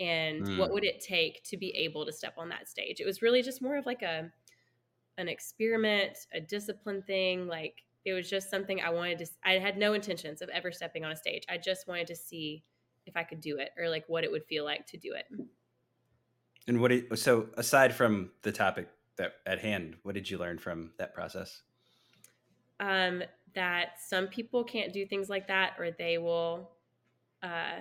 [0.00, 0.58] And mm.
[0.58, 3.00] what would it take to be able to step on that stage?
[3.00, 4.30] It was really just more of like a
[5.18, 7.46] an experiment, a discipline thing.
[7.46, 11.04] Like it was just something I wanted to I had no intentions of ever stepping
[11.04, 11.44] on a stage.
[11.50, 12.64] I just wanted to see
[13.04, 15.26] if I could do it or like what it would feel like to do it.
[16.66, 20.58] And what did, so aside from the topic that at hand, what did you learn
[20.58, 21.62] from that process?
[22.80, 23.22] um,
[23.54, 26.70] that some people can't do things like that or they will
[27.42, 27.80] uh,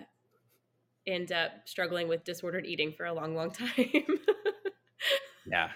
[1.06, 4.20] end up struggling with disordered eating for a long, long time.
[5.46, 5.70] yeah.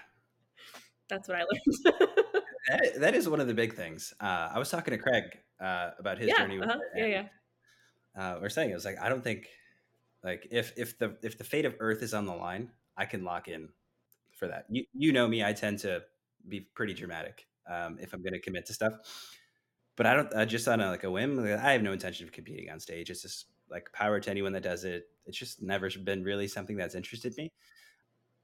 [1.12, 2.04] That's what I learned.
[2.70, 4.14] that, that is one of the big things.
[4.18, 5.24] Uh, I was talking to Craig
[5.60, 6.58] uh, about his yeah, journey.
[6.58, 6.78] Uh-huh.
[6.96, 7.24] yeah, yeah.
[8.18, 9.46] Uh, we're saying it was like I don't think
[10.24, 13.24] like if if the if the fate of Earth is on the line, I can
[13.24, 13.68] lock in
[14.38, 14.64] for that.
[14.70, 16.02] You you know me, I tend to
[16.48, 18.94] be pretty dramatic um, if I'm going to commit to stuff.
[19.94, 20.34] But I don't.
[20.34, 21.40] I just on a, like a whim.
[21.40, 23.10] I have no intention of competing on stage.
[23.10, 25.04] It's just like power to anyone that does it.
[25.26, 27.52] It's just never been really something that's interested me.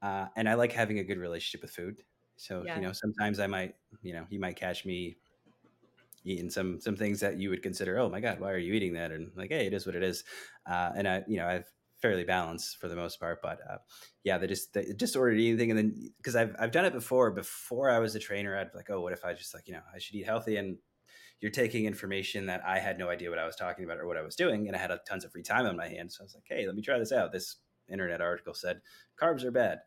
[0.03, 2.03] Uh, and I like having a good relationship with food.
[2.39, 2.77] So yeah.
[2.77, 5.17] you know, sometimes I might, you know, you might catch me
[6.23, 8.93] eating some some things that you would consider, oh my god, why are you eating
[8.93, 9.11] that?
[9.11, 10.23] And like, hey, it is what it is.
[10.65, 11.65] Uh, and I, you know, I've
[12.01, 13.41] fairly balanced for the most part.
[13.41, 13.77] But uh,
[14.23, 17.29] yeah, the just the disordered eating thing, and then because I've I've done it before.
[17.31, 19.73] Before I was a trainer, I'd be like, oh, what if I just like you
[19.73, 20.77] know I should eat healthy and
[21.41, 24.17] you're taking information that I had no idea what I was talking about or what
[24.17, 26.15] I was doing, and I had a, tons of free time on my hands.
[26.17, 27.33] So I was like, hey, let me try this out.
[27.33, 27.57] This
[27.91, 28.79] internet article said
[29.21, 29.79] carbs are bad.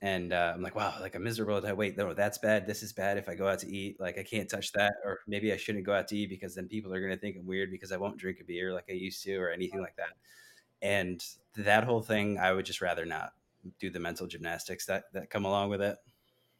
[0.00, 1.60] And uh, I'm like, wow, like I'm miserable.
[1.74, 2.66] Wait, no, that's bad.
[2.66, 3.18] This is bad.
[3.18, 5.84] If I go out to eat, like I can't touch that, or maybe I shouldn't
[5.84, 7.96] go out to eat because then people are going to think I'm weird because I
[7.96, 10.10] won't drink a beer like I used to, or anything like that
[10.82, 11.24] and
[11.56, 13.32] that whole thing i would just rather not
[13.80, 15.96] do the mental gymnastics that that come along with it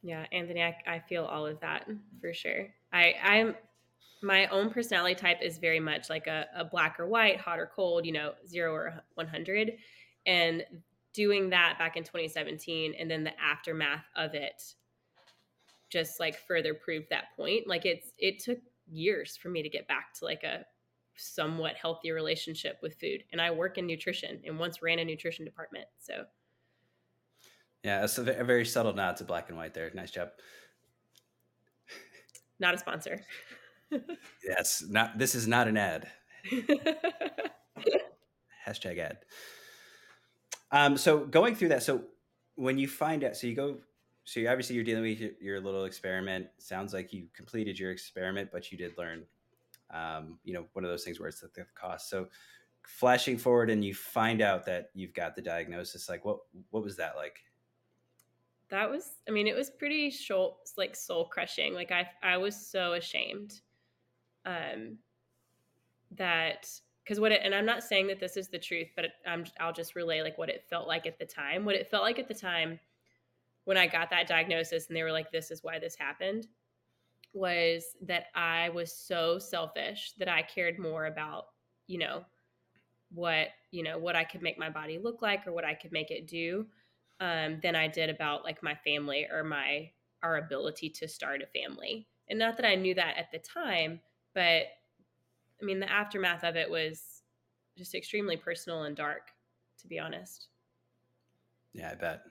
[0.03, 1.88] yeah anthony i, I feel all of that
[2.20, 3.55] for sure i i'm
[4.20, 7.70] my own personality type is very much like a, a black or white hot or
[7.74, 9.72] cold you know zero or 100
[10.27, 10.64] and
[11.18, 14.62] doing that back in 2017 and then the aftermath of it
[15.90, 19.88] just like further proved that point like it's it took years for me to get
[19.88, 20.64] back to like a
[21.18, 23.24] somewhat healthy relationship with food.
[23.33, 25.87] And I work in nutrition and once ran a nutrition department.
[25.98, 26.24] So,
[27.83, 29.90] yeah, it's a very subtle nod to black and white there.
[29.94, 30.31] Nice job.
[32.61, 33.20] Not a sponsor.
[34.44, 35.16] yes, not.
[35.18, 36.09] This is not an ad.
[38.66, 39.18] Hashtag ad.
[40.70, 42.02] Um, so going through that, so
[42.57, 43.78] when you find out, so you go,
[44.24, 46.48] so you obviously you're dealing with your, your little experiment.
[46.59, 49.24] Sounds like you completed your experiment, but you did learn
[49.90, 52.11] um, you know, one of those things where it's the, the cost.
[52.11, 52.28] So
[52.83, 56.38] flashing forward and you find out that you've got the diagnosis, like what,
[56.70, 57.38] what was that like?
[58.70, 61.72] That was, I mean, it was pretty soul, like soul crushing.
[61.72, 63.61] Like I, I was so ashamed,
[64.44, 64.98] um,
[66.16, 66.70] that
[67.09, 69.73] because what it, and I'm not saying that this is the truth, but I'm, I'll
[69.73, 71.64] just relay like what it felt like at the time.
[71.64, 72.79] What it felt like at the time
[73.64, 76.49] when I got that diagnosis and they were like, this is why this happened
[77.33, 81.47] was that I was so selfish that I cared more about,
[81.87, 82.27] you know,
[83.11, 85.92] what, you know, what I could make my body look like or what I could
[85.92, 86.66] make it do
[87.21, 89.90] um, than I did about like my family or my
[90.23, 92.07] our ability to start a family.
[92.29, 94.01] And not that I knew that at the time,
[94.35, 94.64] but
[95.61, 97.23] I mean the aftermath of it was
[97.77, 99.31] just extremely personal and dark,
[99.81, 100.49] to be honest.
[101.73, 102.23] Yeah, I bet.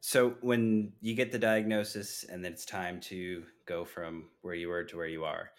[0.00, 4.68] So when you get the diagnosis and then it's time to go from where you
[4.68, 5.50] were to where you are,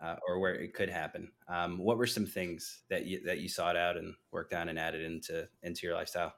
[0.00, 3.48] uh, or where it could happen, um, what were some things that you that you
[3.48, 6.34] sought out and worked on and added into into your lifestyle?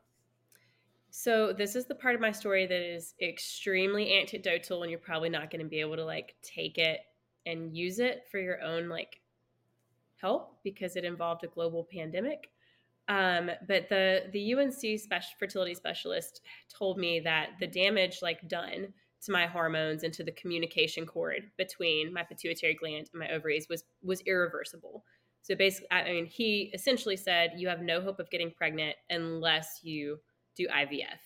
[1.11, 5.29] So this is the part of my story that is extremely anecdotal, and you're probably
[5.29, 7.01] not going to be able to like take it
[7.47, 9.21] and use it for your own like
[10.21, 12.51] help because it involved a global pandemic.
[13.09, 18.93] Um, but the the UNC special fertility specialist told me that the damage like done
[19.23, 23.67] to my hormones and to the communication cord between my pituitary gland and my ovaries
[23.69, 25.05] was was irreversible.
[25.43, 29.81] So basically, I mean, he essentially said you have no hope of getting pregnant unless
[29.83, 30.19] you
[30.55, 31.19] do IVF.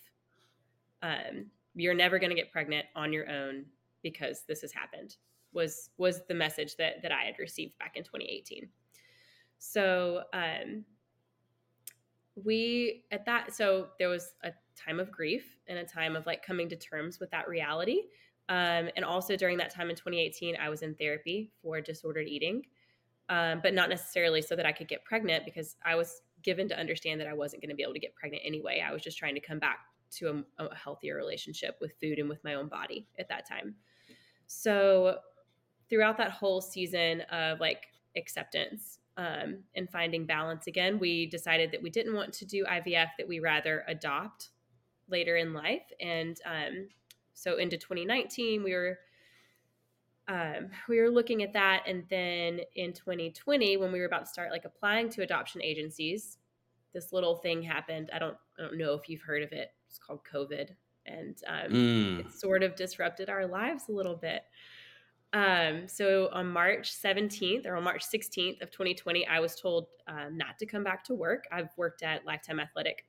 [1.02, 3.66] Um, you're never going to get pregnant on your own
[4.02, 5.16] because this has happened.
[5.52, 8.68] Was was the message that that I had received back in 2018.
[9.58, 10.84] So um,
[12.42, 16.44] we at that so there was a time of grief and a time of like
[16.44, 18.02] coming to terms with that reality.
[18.50, 22.66] Um, and also during that time in 2018 i was in therapy for disordered eating
[23.30, 26.78] um, but not necessarily so that i could get pregnant because i was given to
[26.78, 28.84] understand that i wasn't going to be able to get pregnant anyway.
[28.86, 29.78] I was just trying to come back
[30.16, 33.74] to a, a healthier relationship with food and with my own body at that time.
[34.46, 35.18] So
[35.88, 37.86] throughout that whole season of like
[38.16, 43.10] acceptance um, and finding balance again, we decided that we didn't want to do IVF,
[43.18, 44.50] that we rather adopt
[45.08, 45.84] later in life.
[46.00, 46.88] And um,
[47.34, 48.98] so into 2019, we were
[50.26, 54.30] um, we were looking at that, and then in 2020, when we were about to
[54.30, 56.38] start like applying to adoption agencies,
[56.94, 58.08] this little thing happened.
[58.10, 59.68] I don't I don't know if you've heard of it.
[59.86, 60.70] It's called COVID,
[61.04, 62.20] and um, mm.
[62.20, 64.44] it sort of disrupted our lives a little bit.
[65.34, 70.38] Um, so on March 17th or on March 16th of 2020, I was told um,
[70.38, 71.44] not to come back to work.
[71.50, 73.04] I've worked at Lifetime Athletic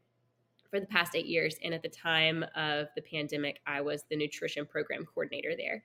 [0.71, 1.55] for the past eight years.
[1.63, 5.83] And at the time of the pandemic, I was the nutrition program coordinator there.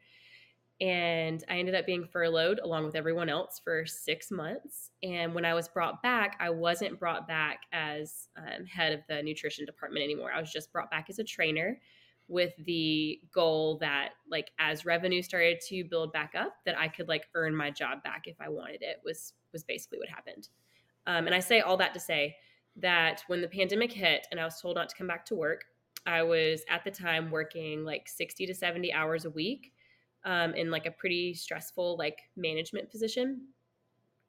[0.80, 4.92] And I ended up being furloughed along with everyone else for six months.
[5.02, 9.22] And when I was brought back, I wasn't brought back as um, head of the
[9.22, 10.32] nutrition department anymore.
[10.34, 11.78] I was just brought back as a trainer
[12.30, 17.08] with the goal that like as revenue started to build back up that i could
[17.08, 20.48] like earn my job back if i wanted it was was basically what happened.
[21.08, 22.36] Um, and i say all that to say
[22.76, 25.64] that when the pandemic hit and i was told not to come back to work
[26.06, 29.72] i was at the time working like 60 to 70 hours a week
[30.24, 33.46] um, in like a pretty stressful like management position.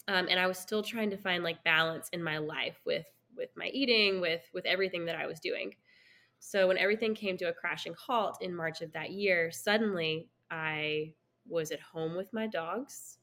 [0.08, 3.06] Um, and i was still trying to find like balance in my life with
[3.38, 5.76] with my eating with with everything that i was doing
[6.44, 11.14] so when everything came to a crashing halt in March of that year, suddenly I
[11.48, 13.20] was at home with my dogs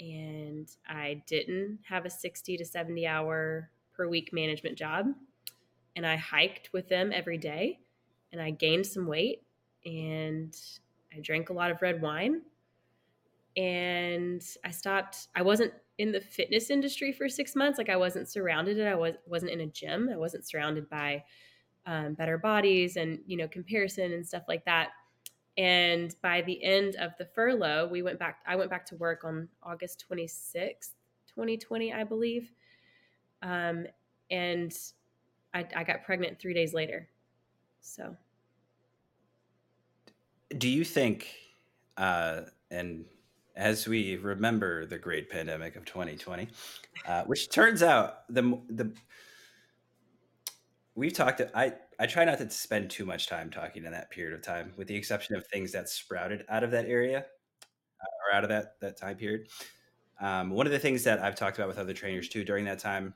[0.00, 5.08] and I didn't have a 60 to 70 hour per week management job.
[5.94, 7.80] And I hiked with them every day
[8.32, 9.42] and I gained some weight
[9.84, 10.56] and
[11.14, 12.40] I drank a lot of red wine.
[13.58, 17.76] And I stopped, I wasn't in the fitness industry for six months.
[17.76, 20.08] Like I wasn't surrounded, I was, wasn't in a gym.
[20.10, 21.24] I wasn't surrounded by
[21.88, 24.90] um, better bodies and you know comparison and stuff like that.
[25.56, 29.24] And by the end of the furlough we went back i went back to work
[29.24, 30.90] on august 26th
[31.26, 32.52] 2020 i believe.
[33.42, 33.86] Um,
[34.30, 34.76] and
[35.54, 37.08] I, I got pregnant three days later.
[37.80, 38.14] So.
[40.56, 41.28] Do you think
[41.96, 43.06] uh, and
[43.56, 46.48] as we remember the great pandemic of 2020
[47.08, 48.92] uh, which turns out the the
[50.98, 54.34] we've talked i i try not to spend too much time talking in that period
[54.34, 58.36] of time with the exception of things that sprouted out of that area uh, or
[58.36, 59.46] out of that that time period.
[60.20, 62.80] Um, one of the things that i've talked about with other trainers too during that
[62.80, 63.14] time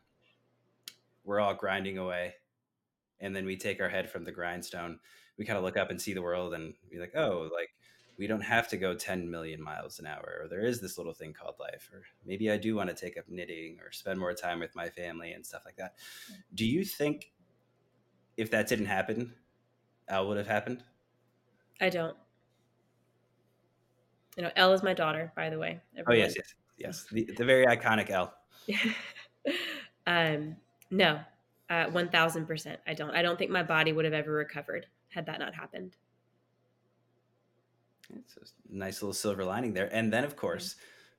[1.25, 2.35] we're all grinding away
[3.21, 4.99] and then we take our head from the grindstone.
[5.37, 7.71] We kind of look up and see the world and be like oh like
[8.17, 11.15] we don't have to go 10 million miles an hour or there is this little
[11.15, 14.35] thing called life or maybe i do want to take up knitting or spend more
[14.35, 15.95] time with my family and stuff like that.
[16.55, 17.32] Do you think
[18.37, 19.33] if that didn't happen,
[20.09, 20.83] Elle would have happened?
[21.81, 22.17] I don't.
[24.37, 25.81] You know, Elle is my daughter, by the way.
[25.97, 26.21] Everyone.
[26.21, 27.07] Oh yes, yes, yes.
[27.11, 28.33] The, the very iconic Elle.
[30.07, 30.57] um,
[30.91, 31.21] no,
[31.69, 32.81] uh, one thousand percent.
[32.87, 33.11] I don't.
[33.11, 35.97] I don't think my body would have ever recovered had that not happened.
[38.15, 39.89] It's a nice little silver lining there.
[39.93, 40.77] And then, of course,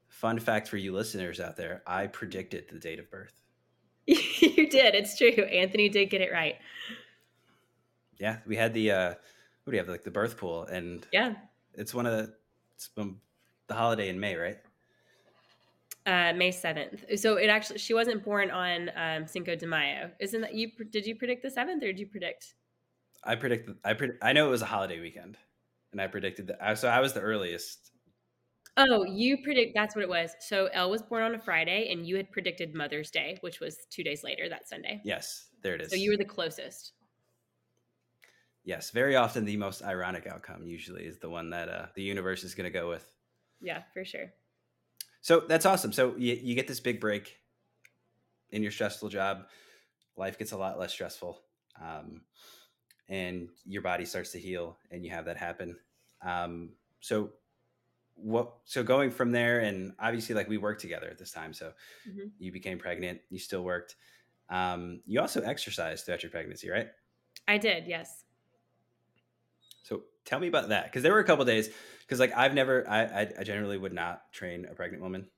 [0.07, 3.39] fun fact for you listeners out there: I predicted the date of birth.
[4.07, 4.95] you did.
[4.95, 5.29] It's true.
[5.29, 6.55] Anthony did get it right
[8.23, 11.33] Yeah, we had the uh, what do you have like the birth pool, and Yeah.
[11.73, 12.33] it's one of the
[12.73, 14.59] it's the holiday in May, right?
[16.05, 17.19] Uh, May 7th.
[17.19, 20.09] So it actually, she wasn't born on um, Cinco de Mayo.
[20.21, 20.71] Isn't that you?
[20.89, 22.55] Did you predict the 7th or did you predict?
[23.25, 23.69] I predict.
[23.83, 24.23] I predict.
[24.23, 25.37] I know it was a holiday weekend,
[25.91, 26.79] and I predicted that.
[26.79, 27.91] So I was the earliest.
[28.77, 30.33] Oh, you predict that's what it was.
[30.39, 33.85] So Elle was born on a Friday, and you had predicted Mother's Day, which was
[33.89, 35.01] two days later that Sunday.
[35.03, 35.89] Yes, there it is.
[35.89, 36.93] So you were the closest.
[38.63, 42.43] Yes, very often the most ironic outcome usually is the one that uh, the universe
[42.43, 43.11] is going to go with.
[43.59, 44.33] Yeah, for sure.
[45.21, 45.91] So that's awesome.
[45.91, 47.37] So you, you get this big break
[48.51, 49.47] in your stressful job.
[50.15, 51.41] Life gets a lot less stressful.
[51.81, 52.21] Um,
[53.09, 55.77] and your body starts to heal and you have that happen.
[56.21, 57.31] Um, so
[58.15, 61.53] what, so going from there and obviously like we worked together at this time.
[61.53, 61.73] So
[62.07, 62.31] Mhm.
[62.37, 63.95] you became pregnant, you still worked.
[64.49, 66.89] Um, you also exercised throughout your pregnancy, right?
[67.47, 68.22] I did, yes.
[70.25, 70.91] Tell me about that.
[70.91, 71.73] Cause there were a couple days,
[72.07, 75.29] cause like I've never, I, I, I generally would not train a pregnant woman.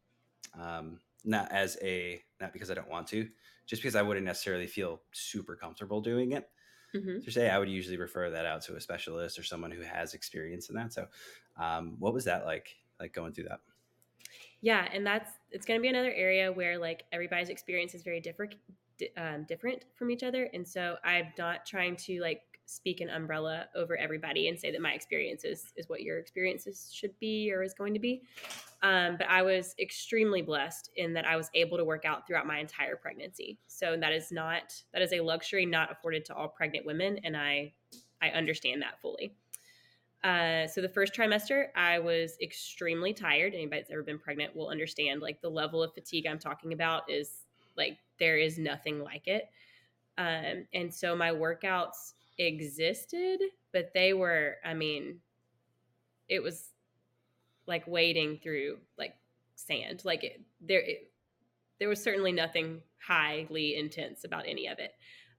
[0.53, 3.29] Um, not as a, not because I don't want to,
[3.67, 6.49] just because I wouldn't necessarily feel super comfortable doing it.
[6.93, 9.81] hmm To say I would usually refer that out to a specialist or someone who
[9.81, 10.93] has experience in that.
[10.93, 11.07] So,
[11.57, 13.61] um, what was that like, like going through that?
[14.61, 18.19] Yeah, and that's it's going to be another area where like everybody's experience is very
[18.21, 18.55] different,
[19.17, 23.67] um, different from each other, and so I'm not trying to like speak an umbrella
[23.75, 27.63] over everybody and say that my experience is is what your experiences should be or
[27.63, 28.23] is going to be.
[28.81, 32.45] Um, but I was extremely blessed in that I was able to work out throughout
[32.45, 33.57] my entire pregnancy.
[33.67, 37.37] So that is not that is a luxury not afforded to all pregnant women, and
[37.37, 37.73] I
[38.21, 39.35] I understand that fully.
[40.23, 43.53] Uh, so the first trimester, I was extremely tired.
[43.53, 45.21] Anybody that's ever been pregnant will understand.
[45.21, 47.43] Like the level of fatigue I'm talking about is
[47.77, 49.49] like there is nothing like it.
[50.17, 53.39] Um, and so my workouts existed,
[53.71, 55.19] but they were, I mean,
[56.27, 56.69] it was
[57.67, 59.15] like wading through like
[59.55, 60.03] sand.
[60.05, 61.11] Like it, there, it,
[61.79, 64.91] there was certainly nothing highly intense about any of it.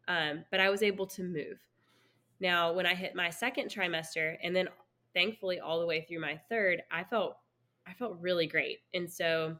[0.09, 1.59] Um, but I was able to move.
[2.41, 4.69] Now, when I hit my second trimester, and then
[5.15, 7.37] thankfully all the way through my third, I felt
[7.87, 8.79] I felt really great.
[8.95, 9.57] And so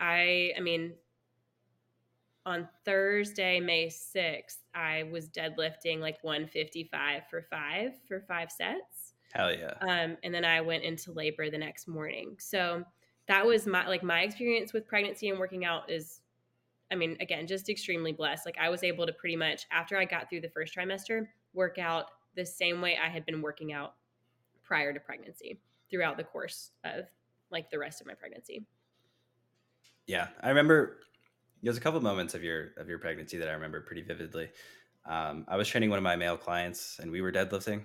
[0.00, 0.92] I I mean
[2.48, 9.12] on Thursday, May 6th, I was deadlifting like 155 for 5 for 5 sets.
[9.34, 9.74] Hell yeah.
[9.82, 12.36] Um, and then I went into labor the next morning.
[12.38, 12.84] So
[13.26, 16.22] that was my like my experience with pregnancy and working out is
[16.90, 18.46] I mean, again, just extremely blessed.
[18.46, 21.76] Like I was able to pretty much after I got through the first trimester, work
[21.76, 23.96] out the same way I had been working out
[24.64, 27.04] prior to pregnancy throughout the course of
[27.50, 28.64] like the rest of my pregnancy.
[30.06, 31.00] Yeah, I remember
[31.62, 34.50] there's a couple moments of your of your pregnancy that I remember pretty vividly.
[35.06, 37.82] Um, I was training one of my male clients, and we were deadlifting,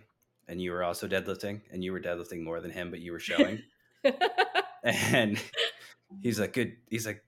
[0.47, 3.19] and you were also deadlifting, and you were deadlifting more than him, but you were
[3.19, 3.61] showing.
[4.84, 5.41] and
[6.21, 7.24] he's like, "Good." He's like,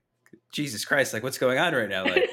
[0.52, 1.12] "Jesus Christ!
[1.12, 2.28] Like, what's going on right now?" Like,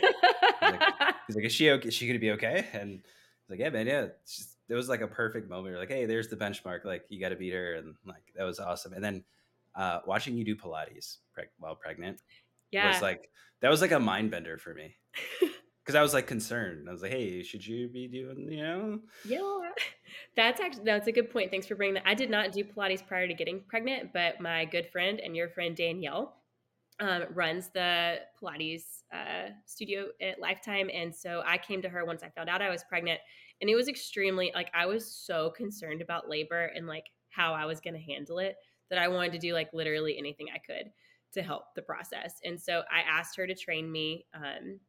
[1.28, 1.88] he's like, "Is she okay?
[1.88, 5.01] Is she gonna be okay?" And he's like, "Yeah, man, yeah." Just, it was like
[5.01, 5.72] a perfect moment.
[5.72, 6.86] You're like, "Hey, there's the benchmark.
[6.86, 8.93] Like, you got to beat her," and like that was awesome.
[8.93, 9.24] And then
[9.76, 12.20] uh, watching you do Pilates preg- while pregnant
[12.74, 12.90] yeah.
[12.90, 13.30] was like
[13.62, 14.96] that was like a mind bender for me
[15.84, 16.88] because I was like concerned.
[16.88, 19.72] I was like, "Hey, should you be doing you know?" Yeah,
[20.36, 21.52] that's actually that's a good point.
[21.52, 22.04] Thanks for bringing that.
[22.06, 25.50] I did not do Pilates prior to getting pregnant, but my good friend and your
[25.50, 26.38] friend Danielle
[27.00, 32.24] um, runs the Pilates uh, studio at Lifetime, and so I came to her once
[32.24, 33.20] I found out I was pregnant,
[33.62, 37.66] and it was extremely like I was so concerned about labor and like how I
[37.66, 38.56] was going to handle it
[38.90, 40.92] that I wanted to do like literally anything I could
[41.34, 44.26] to help the process, and so I asked her to train me.
[44.34, 44.80] Um,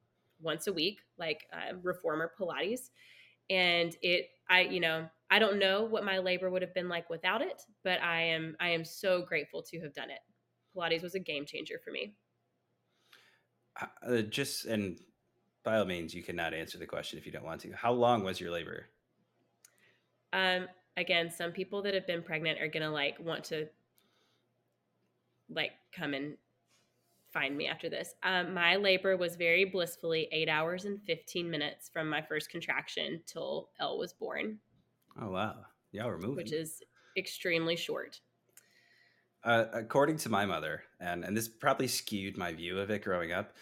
[0.40, 2.90] once a week, like uh, reformer Pilates,
[3.50, 7.08] and it i you know i don't know what my labor would have been like
[7.10, 10.20] without it but i am i am so grateful to have done it
[10.74, 12.14] pilates was a game changer for me
[14.06, 15.00] Uh, just and
[15.64, 17.72] by all means, you cannot answer the question if you don't want to.
[17.72, 18.86] How long was your labor?
[20.32, 20.66] um
[20.96, 23.66] again some people that have been pregnant are gonna like want to
[25.48, 26.36] like come and
[27.32, 31.90] find me after this um, my labor was very blissfully eight hours and 15 minutes
[31.92, 34.58] from my first contraction till elle was born
[35.20, 35.54] Oh wow,
[35.92, 36.36] y'all were moving.
[36.36, 36.82] which is
[37.16, 38.20] extremely short
[39.44, 43.32] uh, according to my mother, and and this probably skewed my view of it growing
[43.32, 43.52] up.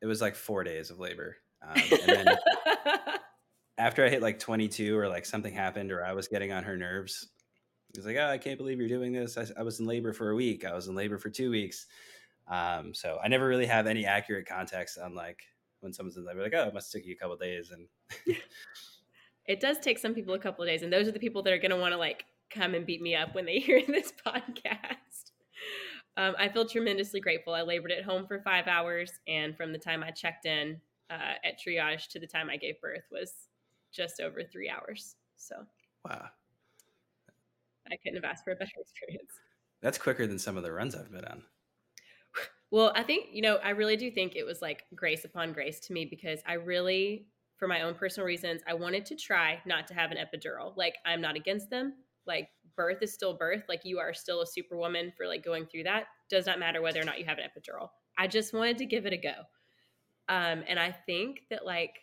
[0.00, 1.36] It was like four days of labor,
[1.66, 2.38] um, and then
[3.78, 6.76] after I hit like 22 or like something happened or I was getting on her
[6.76, 7.28] nerves,
[7.92, 9.36] he was like, "Oh, I can't believe you're doing this.
[9.36, 10.64] I, I was in labor for a week.
[10.64, 11.86] I was in labor for two weeks."
[12.48, 15.42] Um, so I never really have any accurate context on like
[15.80, 17.86] when someone's in labor, like, "Oh, it must have took you a couple days," and
[19.46, 21.52] it does take some people a couple of days, and those are the people that
[21.52, 24.12] are going to want to like come and beat me up when they hear this
[24.26, 25.32] podcast.
[26.16, 27.54] Um, I feel tremendously grateful.
[27.54, 30.80] I labored at home for five hours, and from the time I checked in
[31.10, 33.32] uh, at triage to the time I gave birth was
[33.92, 35.16] just over three hours.
[35.36, 35.56] So,
[36.06, 36.28] wow,
[37.90, 39.32] I couldn't have asked for a better experience.
[39.80, 41.42] That's quicker than some of the runs I've been on.
[42.70, 45.78] Well, I think, you know, I really do think it was like grace upon grace
[45.80, 47.26] to me because I really,
[47.58, 50.74] for my own personal reasons, I wanted to try not to have an epidural.
[50.74, 51.94] Like, I'm not against them.
[52.26, 53.64] Like, birth is still birth.
[53.68, 56.04] Like, you are still a superwoman for like going through that.
[56.30, 57.88] Does not matter whether or not you have an epidural.
[58.16, 59.34] I just wanted to give it a go.
[60.28, 61.98] Um, and I think that like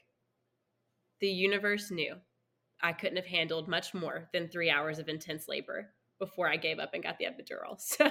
[1.20, 2.16] the universe knew
[2.82, 6.80] I couldn't have handled much more than three hours of intense labor before I gave
[6.80, 7.80] up and got the epidural.
[7.80, 8.06] So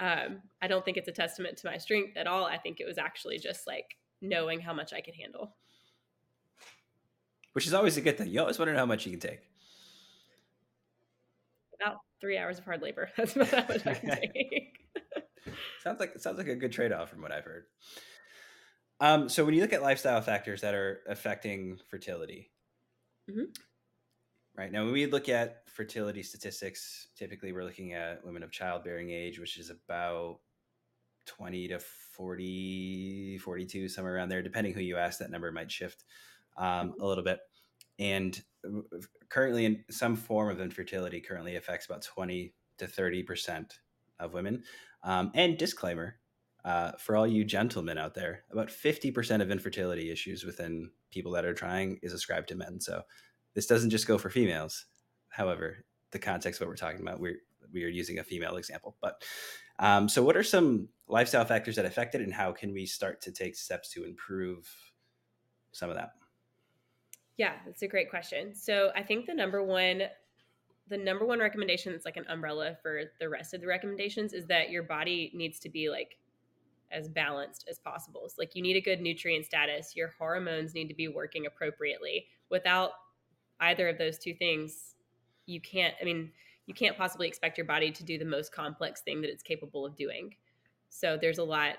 [0.00, 2.44] um, I don't think it's a testament to my strength at all.
[2.44, 5.54] I think it was actually just like knowing how much I could handle.
[7.52, 8.28] Which is always a good thing.
[8.28, 9.40] You always wonder how much you can take.
[11.80, 13.08] About three hours of hard labor.
[13.16, 14.78] That's about how much I can take.
[15.82, 17.66] sounds like sounds like a good trade off from what I've heard.
[19.00, 22.50] Um, so when you look at lifestyle factors that are affecting fertility,
[23.30, 23.44] mm-hmm.
[24.56, 29.10] right now when we look at fertility statistics, typically we're looking at women of childbearing
[29.10, 30.38] age, which is about
[31.26, 36.04] 20 to 40, 42, somewhere around there, depending who you ask, that number might shift
[36.56, 37.00] um, mm-hmm.
[37.00, 37.40] a little bit.
[37.98, 38.40] And
[39.28, 43.70] currently, in some form of infertility, currently affects about 20 to 30%
[44.18, 44.62] of women.
[45.02, 46.16] Um, and disclaimer
[46.64, 51.44] uh, for all you gentlemen out there, about 50% of infertility issues within people that
[51.44, 52.80] are trying is ascribed to men.
[52.80, 53.02] So
[53.54, 54.86] this doesn't just go for females.
[55.28, 57.38] However, the context of what we're talking about, we're,
[57.72, 58.96] we are using a female example.
[59.00, 59.22] But
[59.78, 63.20] um, so, what are some lifestyle factors that affect it, and how can we start
[63.22, 64.68] to take steps to improve
[65.72, 66.12] some of that?
[67.36, 68.54] Yeah, that's a great question.
[68.54, 70.02] So, I think the number one
[70.88, 74.44] the number one recommendation that's like an umbrella for the rest of the recommendations is
[74.46, 76.18] that your body needs to be like
[76.94, 78.22] as balanced as possible.
[78.24, 79.96] It's like you need a good nutrient status.
[79.96, 82.26] Your hormones need to be working appropriately.
[82.50, 82.92] Without
[83.60, 84.94] either of those two things,
[85.46, 86.30] you can't, I mean,
[86.66, 89.84] you can't possibly expect your body to do the most complex thing that it's capable
[89.84, 90.34] of doing.
[90.88, 91.76] So there's a lot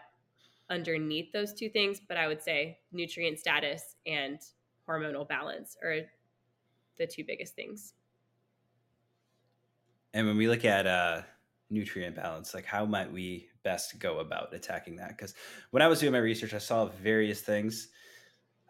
[0.70, 4.40] underneath those two things, but I would say nutrient status and
[4.88, 6.02] hormonal balance are
[6.98, 7.94] the two biggest things.
[10.14, 11.22] And when we look at uh,
[11.76, 15.10] nutrient balance, like how might we best go about attacking that?
[15.10, 15.36] Because
[15.72, 17.90] when I was doing my research, I saw various things.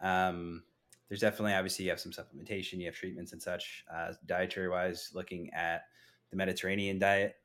[0.00, 0.64] Um,
[1.08, 3.84] there's definitely obviously you have some supplementation, you have treatments and such.
[3.92, 5.84] Uh, dietary wise, looking at
[6.30, 7.36] the Mediterranean diet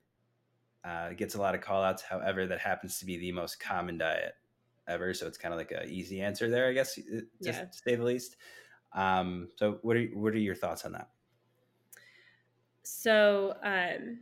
[0.83, 2.01] uh, gets a lot of call outs.
[2.01, 4.33] However, that happens to be the most common diet
[4.87, 7.65] ever, so it's kind of like an easy answer there, I guess, to, yeah.
[7.71, 8.37] say the least.
[8.93, 11.09] Um, so, what are what are your thoughts on that?
[12.83, 14.19] So, um,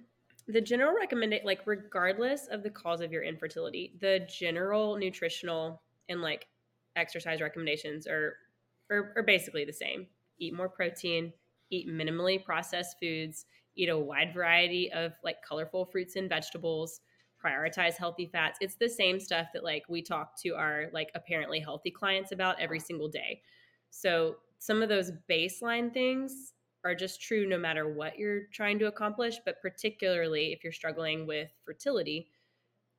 [0.49, 6.21] the general recommendation, like regardless of the cause of your infertility, the general nutritional and
[6.21, 6.47] like
[6.95, 8.35] exercise recommendations are,
[8.89, 10.07] are, are basically the same.
[10.39, 11.31] Eat more protein,
[11.69, 13.45] eat minimally processed foods,
[13.75, 17.01] eat a wide variety of like colorful fruits and vegetables,
[17.43, 18.57] prioritize healthy fats.
[18.59, 22.59] It's the same stuff that like we talk to our like apparently healthy clients about
[22.59, 23.41] every single day.
[23.91, 26.53] So some of those baseline things
[26.85, 31.27] are just true no matter what you're trying to accomplish but particularly if you're struggling
[31.27, 32.29] with fertility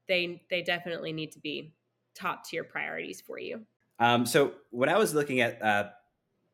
[0.09, 1.73] they they definitely need to be
[2.15, 3.65] top tier priorities for you.
[3.99, 5.91] Um, so when i was looking at uh,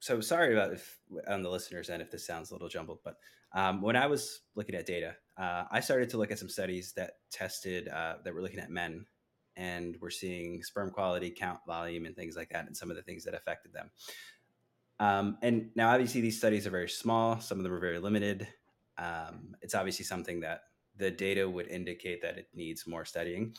[0.01, 0.99] so sorry about if
[1.29, 3.16] on the listeners end if this sounds a little jumbled but
[3.53, 6.93] um, when i was looking at data uh, i started to look at some studies
[6.97, 9.07] that tested uh, that were looking at men
[9.57, 13.03] and we're seeing sperm quality count volume and things like that and some of the
[13.03, 13.91] things that affected them
[14.99, 17.40] um, and now, obviously, these studies are very small.
[17.40, 18.49] Some of them are very limited.
[18.99, 20.62] Um, it's obviously something that
[20.97, 23.55] the data would indicate that it needs more studying.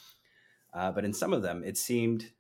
[0.74, 2.32] Uh, but in some of them, it seemed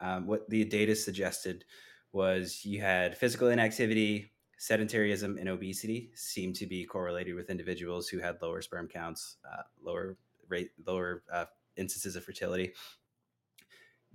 [0.00, 1.64] um, what the data suggested
[2.12, 8.18] was you had physical inactivity, sedentarism, and obesity seemed to be correlated with individuals who
[8.18, 10.16] had lower sperm counts, uh, lower
[10.48, 12.72] rate, lower uh, instances of fertility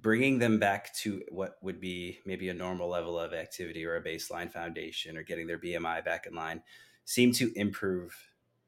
[0.01, 4.03] bringing them back to what would be maybe a normal level of activity or a
[4.03, 6.61] baseline foundation or getting their BMI back in line
[7.05, 8.15] seemed to improve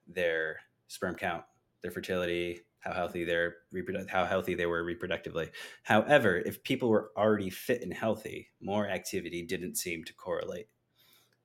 [0.07, 1.43] their sperm count,
[1.81, 3.55] their fertility, how healthy their
[4.09, 5.49] how healthy they were reproductively.
[5.84, 10.67] However, if people were already fit and healthy, more activity didn't seem to correlate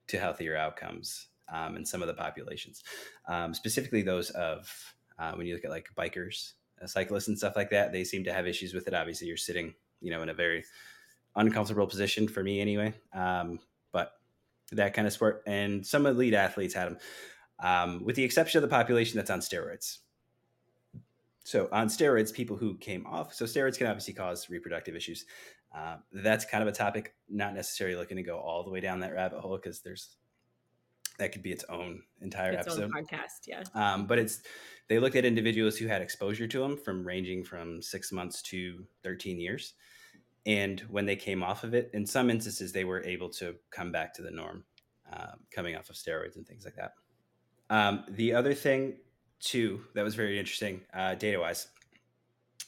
[0.09, 2.83] to healthier outcomes um, in some of the populations,
[3.29, 4.69] um, specifically those of
[5.19, 6.55] uh, when you look at like bikers
[6.87, 8.95] cyclists and stuff like that, they seem to have issues with it.
[8.95, 10.65] Obviously, you're sitting, you know, in a very
[11.35, 12.95] uncomfortable position for me anyway.
[13.13, 13.59] Um,
[13.93, 14.13] but
[14.73, 16.99] that kind of sport, and some elite athletes had them,
[17.61, 19.99] um, with the exception of the population that's on steroids.
[21.45, 25.25] So on steroids, people who came off, so steroids can obviously cause reproductive issues.
[25.75, 29.01] Uh, that's kind of a topic, not necessarily looking to go all the way down
[29.01, 30.17] that rabbit hole because there's
[31.19, 33.47] that could be its own entire its episode own podcast.
[33.47, 34.43] Yeah, um, but it's
[34.89, 38.85] they looked at individuals who had exposure to them from ranging from six months to
[39.03, 39.75] 13 years,
[40.47, 43.93] and when they came off of it, in some instances they were able to come
[43.93, 44.65] back to the norm,
[45.13, 46.93] um, coming off of steroids and things like that.
[47.71, 48.97] Um, the other thing
[49.41, 51.69] too that was very interesting, uh, data wise,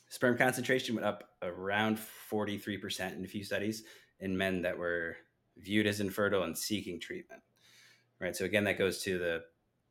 [0.08, 1.98] sperm concentration went up around
[2.30, 3.84] 43% in a few studies
[4.18, 5.16] in men that were
[5.56, 7.42] viewed as infertile and seeking treatment.
[8.20, 8.36] Right.
[8.36, 9.44] So again, that goes to the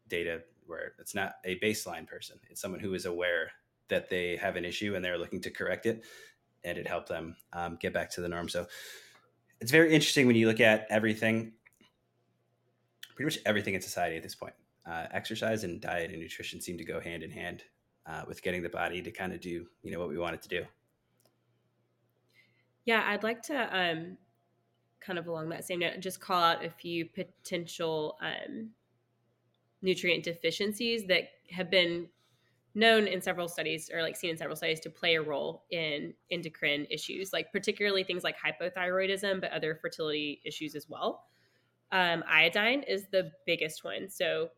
[0.08, 2.40] data where it's not a baseline person.
[2.50, 3.52] It's someone who is aware
[3.88, 6.04] that they have an issue and they're looking to correct it
[6.64, 8.48] and it helped them um, get back to the norm.
[8.48, 8.68] So
[9.60, 11.54] it's very interesting when you look at everything,
[13.16, 14.54] pretty much everything in society at this point.
[14.86, 17.64] Uh, exercise and diet and nutrition seem to go hand in hand
[18.06, 20.42] uh, with getting the body to kind of do you know what we want it
[20.42, 20.66] to do.
[22.86, 24.18] Yeah, I'd like to um,
[25.02, 28.70] kind of along that same note just call out a few potential um,
[29.82, 32.08] nutrient deficiencies that have been
[32.76, 36.14] known in several studies or like seen in several studies to play a role in
[36.32, 41.26] endocrine issues like particularly things like hypothyroidism but other fertility issues as well.
[41.92, 44.10] Um, iodine is the biggest one.
[44.10, 44.50] So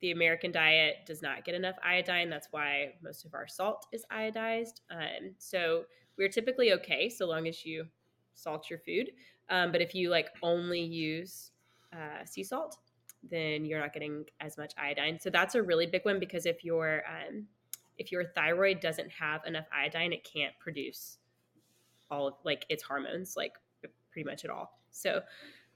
[0.00, 2.28] the american diet does not get enough iodine.
[2.28, 4.80] That's why most of our salt is iodized.
[4.90, 5.84] Um, so
[6.18, 7.86] we're typically okay so long as you
[8.34, 9.12] salt your food
[9.50, 11.50] um, but if you like only use
[11.92, 12.78] uh, sea salt
[13.30, 15.18] then you're not getting as much iodine.
[15.20, 17.46] So that's a really big one because if your um,
[17.98, 21.18] if your thyroid doesn't have enough iodine, it can't produce
[22.10, 23.52] all of like its hormones, like
[24.10, 24.78] pretty much at all.
[24.90, 25.20] So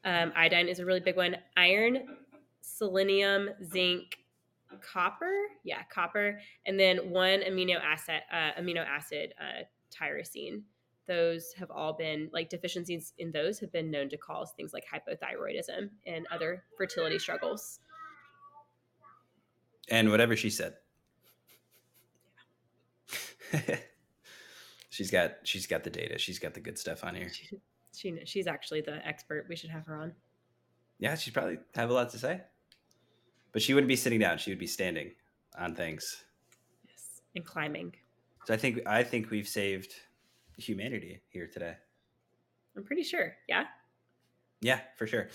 [0.04, 1.36] um, iodine is a really big one.
[1.56, 2.16] Iron,
[2.60, 4.18] selenium, zinc,
[4.80, 5.32] copper,
[5.64, 10.62] yeah, copper, and then one amino acid, uh, amino acid, uh, tyrosine
[11.06, 14.84] those have all been like deficiencies in those have been known to cause things like
[14.84, 17.80] hypothyroidism and other fertility struggles.
[19.88, 20.74] And whatever she said.
[24.90, 26.18] she's got she's got the data.
[26.18, 27.30] She's got the good stuff on here.
[27.32, 27.60] She,
[27.94, 29.46] she she's actually the expert.
[29.48, 30.12] We should have her on.
[30.98, 32.40] Yeah, she'd probably have a lot to say.
[33.52, 34.38] But she wouldn't be sitting down.
[34.38, 35.12] She would be standing
[35.58, 36.24] on things.
[36.86, 37.94] Yes, and climbing.
[38.46, 39.94] So I think I think we've saved
[40.56, 41.74] humanity here today.
[42.76, 43.34] I'm pretty sure.
[43.48, 43.64] Yeah.
[44.60, 45.28] Yeah, for sure.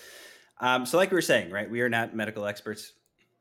[0.60, 2.92] Um, so, like we were saying, right, we are not medical experts.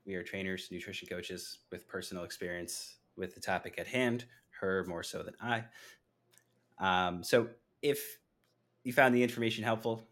[0.06, 4.26] We are trainers, nutrition coaches with personal experience with the topic at hand,
[4.60, 5.64] her more so than I.
[6.80, 7.50] Um, so,
[7.82, 8.18] if
[8.84, 10.04] you found the information helpful,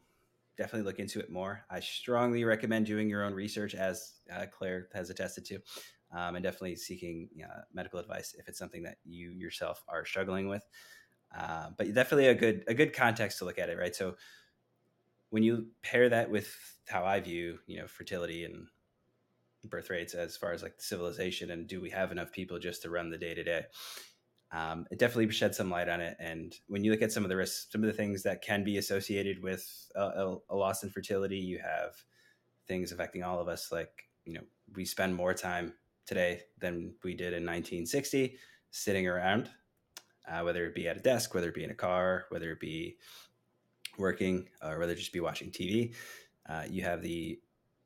[0.58, 1.66] definitely look into it more.
[1.70, 5.56] I strongly recommend doing your own research, as uh, Claire has attested to,
[6.12, 10.48] um, and definitely seeking uh, medical advice if it's something that you yourself are struggling
[10.48, 10.64] with.
[11.36, 13.96] Uh, but definitely a good a good context to look at it, right?
[13.96, 14.16] So
[15.30, 16.56] when you pair that with
[16.88, 18.68] how I view, you know, fertility and
[19.66, 22.90] birth rates as far as like civilization and do we have enough people just to
[22.90, 23.66] run the day to day?
[24.92, 26.18] It definitely shed some light on it.
[26.20, 28.64] And when you look at some of the risks, some of the things that can
[28.64, 31.96] be associated with a, a loss in fertility, you have
[32.68, 33.72] things affecting all of us.
[33.72, 34.44] Like, you know,
[34.76, 35.74] we spend more time
[36.06, 38.38] today than we did in 1960
[38.72, 39.50] sitting around
[40.30, 42.60] uh, whether it be at a desk, whether it be in a car, whether it
[42.60, 42.98] be
[43.98, 45.94] working, or whether it just be watching TV.
[46.48, 47.40] Uh, you have the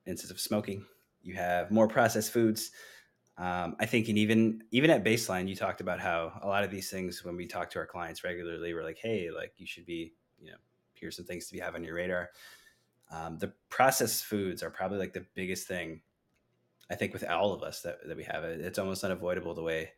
[0.06, 0.86] instance of smoking.
[1.22, 2.72] You have more processed foods.
[3.38, 6.70] Um, I think, and even even at baseline, you talked about how a lot of
[6.70, 9.86] these things, when we talk to our clients regularly, we're like, "Hey, like you should
[9.86, 10.58] be, you know,
[10.94, 12.30] here's some things to be have on your radar."
[13.10, 16.02] Um, the processed foods are probably like the biggest thing.
[16.92, 19.64] I think with all of us that, that we have it, it's almost unavoidable the
[19.64, 19.92] way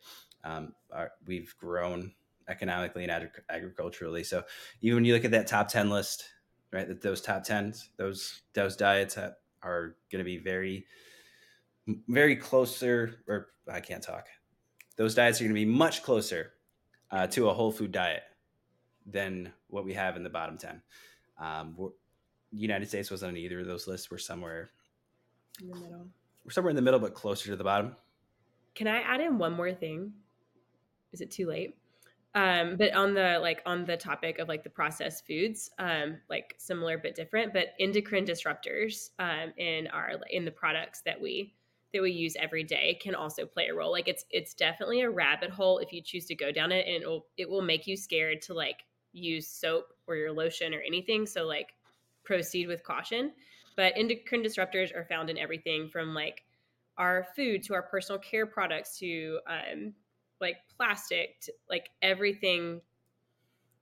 [0.44, 2.12] um, our, we've grown
[2.48, 4.24] economically and ag- agriculturally.
[4.24, 4.44] So
[4.80, 6.24] even when you look at that top 10 list,
[6.72, 9.18] right, that those top 10s, those, those diets
[9.62, 10.86] are going to be very,
[12.08, 14.26] very closer, or I can't talk.
[14.96, 16.52] Those diets are going to be much closer
[17.10, 18.22] uh, to a whole food diet
[19.06, 20.82] than what we have in the bottom 10.
[21.38, 21.92] Um,
[22.52, 24.10] United States wasn't on either of those lists.
[24.10, 24.70] We're somewhere
[25.60, 26.06] in the middle.
[26.44, 27.96] We're somewhere in the middle, but closer to the bottom.
[28.74, 30.12] Can I add in one more thing?
[31.12, 31.76] Is it too late?
[32.36, 36.54] Um, but on the like on the topic of like the processed foods, um, like
[36.58, 41.54] similar but different, but endocrine disruptors um, in our in the products that we
[41.94, 43.90] that we use every day can also play a role.
[43.90, 47.02] Like it's it's definitely a rabbit hole if you choose to go down it, and
[47.02, 48.84] it will it will make you scared to like
[49.14, 51.24] use soap or your lotion or anything.
[51.24, 51.70] So like
[52.22, 53.32] proceed with caution.
[53.76, 56.42] but endocrine disruptors are found in everything from like
[56.98, 59.94] our food to our personal care products to um,
[60.40, 62.80] like plastic, to, like everything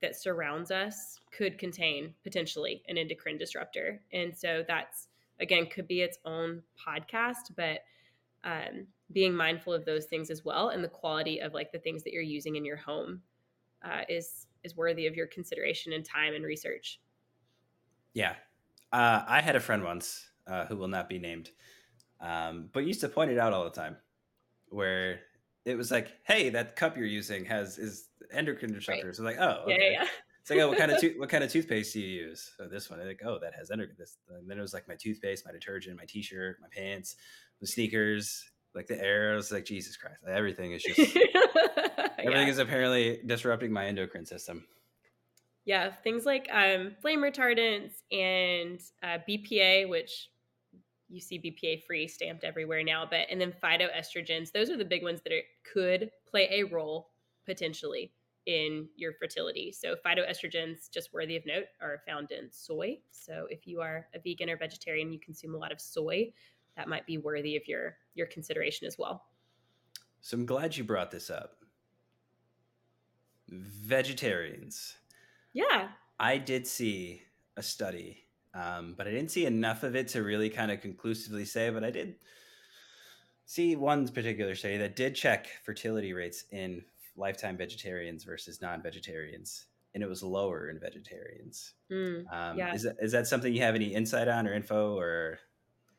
[0.00, 4.00] that surrounds us could contain potentially an endocrine disruptor.
[4.12, 5.08] And so that's
[5.40, 7.80] again could be its own podcast, but
[8.44, 12.04] um, being mindful of those things as well and the quality of like the things
[12.04, 13.22] that you're using in your home
[13.82, 17.00] uh, is is worthy of your consideration and time and research.
[18.14, 18.34] Yeah,
[18.92, 21.50] uh, I had a friend once uh, who will not be named,
[22.20, 23.96] um, but used to point it out all the time,
[24.68, 25.20] where
[25.64, 29.38] it was like, "Hey, that cup you're using has is endocrine disruptors." Right.
[29.38, 29.92] like, "Oh, okay.
[29.92, 30.08] yeah, yeah,
[30.40, 32.68] It's like, "Oh, what kind of to- what kind of toothpaste do you use?" Oh,
[32.68, 33.00] this one.
[33.00, 34.16] I like, "Oh, that has endocrine." This.
[34.28, 37.16] And then it was like my toothpaste, my detergent, my T-shirt, my pants,
[37.60, 38.44] my sneakers,
[38.74, 39.32] like the air.
[39.32, 40.98] I was like, Jesus Christ, everything is just
[42.18, 42.46] everything yeah.
[42.46, 44.66] is apparently disrupting my endocrine system.
[45.64, 50.28] Yeah, things like um, flame retardants and uh, BPA, which
[51.14, 54.52] you see BPA free stamped everywhere now, but and then phytoestrogens.
[54.52, 55.42] Those are the big ones that are,
[55.72, 57.10] could play a role
[57.46, 58.12] potentially
[58.46, 59.72] in your fertility.
[59.72, 62.98] So phytoestrogens, just worthy of note, are found in soy.
[63.10, 66.32] So if you are a vegan or vegetarian, you consume a lot of soy
[66.76, 69.24] that might be worthy of your your consideration as well.
[70.20, 71.58] So I'm glad you brought this up.
[73.48, 74.96] Vegetarians.
[75.52, 75.88] Yeah.
[76.18, 77.22] I did see
[77.56, 78.23] a study,
[78.54, 81.70] um, but I didn't see enough of it to really kind of conclusively say.
[81.70, 82.14] But I did
[83.46, 86.84] see one particular study that did check fertility rates in
[87.16, 91.74] lifetime vegetarians versus non-vegetarians, and it was lower in vegetarians.
[91.90, 92.74] Mm, um, yeah.
[92.74, 95.38] Is that, is that something you have any insight on or info or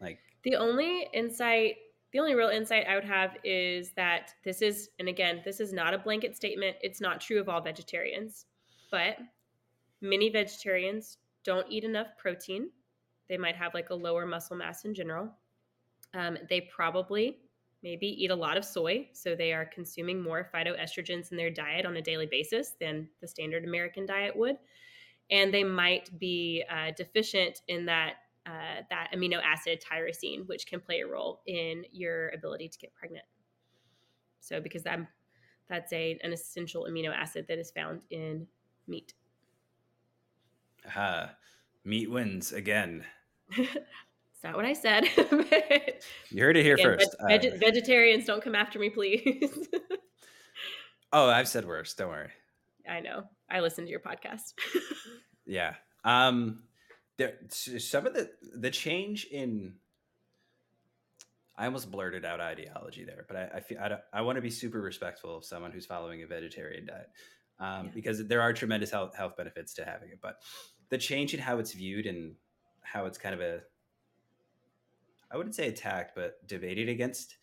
[0.01, 0.19] like?
[0.43, 1.75] The only insight,
[2.11, 5.73] the only real insight I would have is that this is, and again, this is
[5.73, 6.77] not a blanket statement.
[6.81, 8.45] It's not true of all vegetarians,
[8.91, 9.17] but
[10.01, 12.69] many vegetarians don't eat enough protein.
[13.29, 15.29] They might have like a lower muscle mass in general.
[16.13, 17.37] Um, they probably
[17.83, 21.85] maybe eat a lot of soy, so they are consuming more phytoestrogens in their diet
[21.85, 24.57] on a daily basis than the standard American diet would.
[25.29, 28.15] And they might be uh, deficient in that
[28.47, 32.93] uh, that amino acid tyrosine, which can play a role in your ability to get
[32.93, 33.25] pregnant.
[34.39, 34.99] So, because that
[35.67, 38.47] that's a an essential amino acid that is found in
[38.87, 39.13] meat.
[40.95, 41.31] Ah,
[41.83, 43.05] meat wins again.
[43.57, 45.05] it's not what I said.
[46.31, 47.15] you heard it here again, first.
[47.27, 49.67] Veg- uh, vegetarians, don't come after me, please.
[51.13, 51.93] oh, I've said worse.
[51.93, 52.31] Don't worry.
[52.89, 53.23] I know.
[53.49, 54.53] I listened to your podcast.
[55.45, 55.75] yeah.
[56.03, 56.63] Um,
[57.17, 59.75] there some of the the change in
[61.57, 64.49] I almost blurted out ideology there, but I, I feel I, I want to be
[64.49, 67.09] super respectful of someone who's following a vegetarian diet
[67.59, 67.91] um, yeah.
[67.93, 70.19] because there are tremendous health, health benefits to having it.
[70.21, 70.35] But
[70.89, 72.35] the change in how it's viewed and
[72.81, 73.61] how it's kind of a
[75.31, 77.35] I wouldn't say attacked, but debated against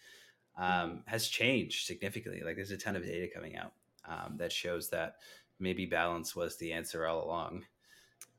[0.57, 0.97] um, mm-hmm.
[1.07, 2.43] has changed significantly.
[2.45, 3.73] Like there's a ton of data coming out
[4.09, 5.17] um, that shows that
[5.59, 7.65] maybe balance was the answer all along.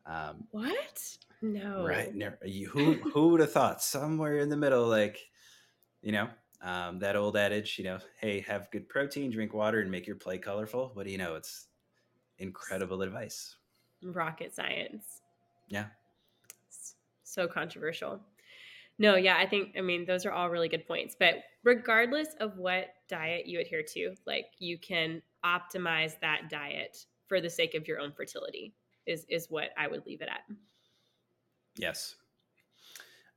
[0.06, 1.18] Um, what?
[1.41, 1.86] No.
[1.86, 2.14] Right.
[2.70, 5.20] who who would have thought somewhere in the middle, like,
[6.01, 6.30] you know,
[6.62, 10.16] um, that old adage, you know, hey, have good protein, drink water, and make your
[10.16, 10.91] play colorful.
[10.93, 11.36] What do you know?
[11.36, 11.68] It's
[12.38, 13.58] incredible advice.
[14.04, 15.22] Rocket science.
[15.70, 15.86] Yeah.
[17.24, 18.20] So controversial.
[18.99, 21.16] No, yeah, I think I mean those are all really good points.
[21.18, 26.97] But regardless of what diet you adhere to, like you can optimize that diet
[27.28, 28.76] for the sake of your own fertility
[29.08, 30.41] is is what I would leave it at.
[31.76, 32.16] Yes.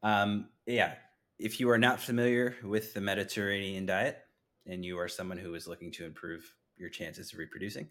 [0.02, 0.94] Um, yeah.
[1.38, 4.18] If you are not familiar with the Mediterranean diet
[4.66, 6.42] and you are someone who is looking to improve
[6.76, 7.88] your chances of reproducing,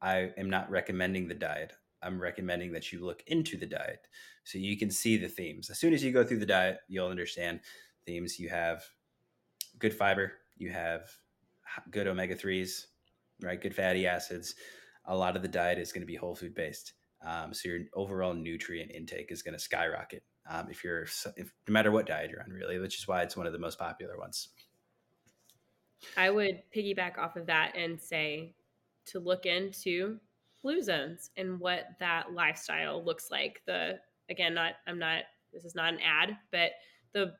[0.00, 1.72] I am not recommending the diet.
[2.02, 4.06] I'm recommending that you look into the diet
[4.44, 5.70] so you can see the themes.
[5.70, 7.60] As soon as you go through the diet, you'll understand
[8.06, 8.38] themes.
[8.38, 8.84] You have
[9.78, 11.10] good fiber, you have
[11.90, 12.86] good omega 3s,
[13.42, 13.60] right?
[13.60, 14.54] Good fatty acids.
[15.04, 16.94] A lot of the diet is going to be whole food based.
[17.26, 21.72] Um, so your overall nutrient intake is going to skyrocket um, if you're if, no
[21.72, 24.18] matter what diet you're on, really, which is why it's one of the most popular
[24.18, 24.48] ones.
[26.16, 28.54] I would piggyback off of that and say
[29.06, 30.18] to look into
[30.68, 33.62] blue zones and what that lifestyle looks like.
[33.66, 33.98] The
[34.28, 36.72] again, not I'm not this is not an ad, but
[37.14, 37.32] the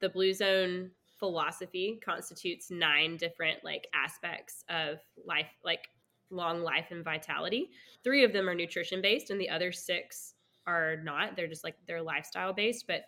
[0.00, 0.90] the blue zone
[1.20, 5.86] philosophy constitutes nine different like aspects of life like
[6.30, 7.70] long life and vitality.
[8.02, 10.34] Three of them are nutrition based, and the other six
[10.66, 11.36] are not.
[11.36, 12.88] They're just like they're lifestyle based.
[12.88, 13.02] But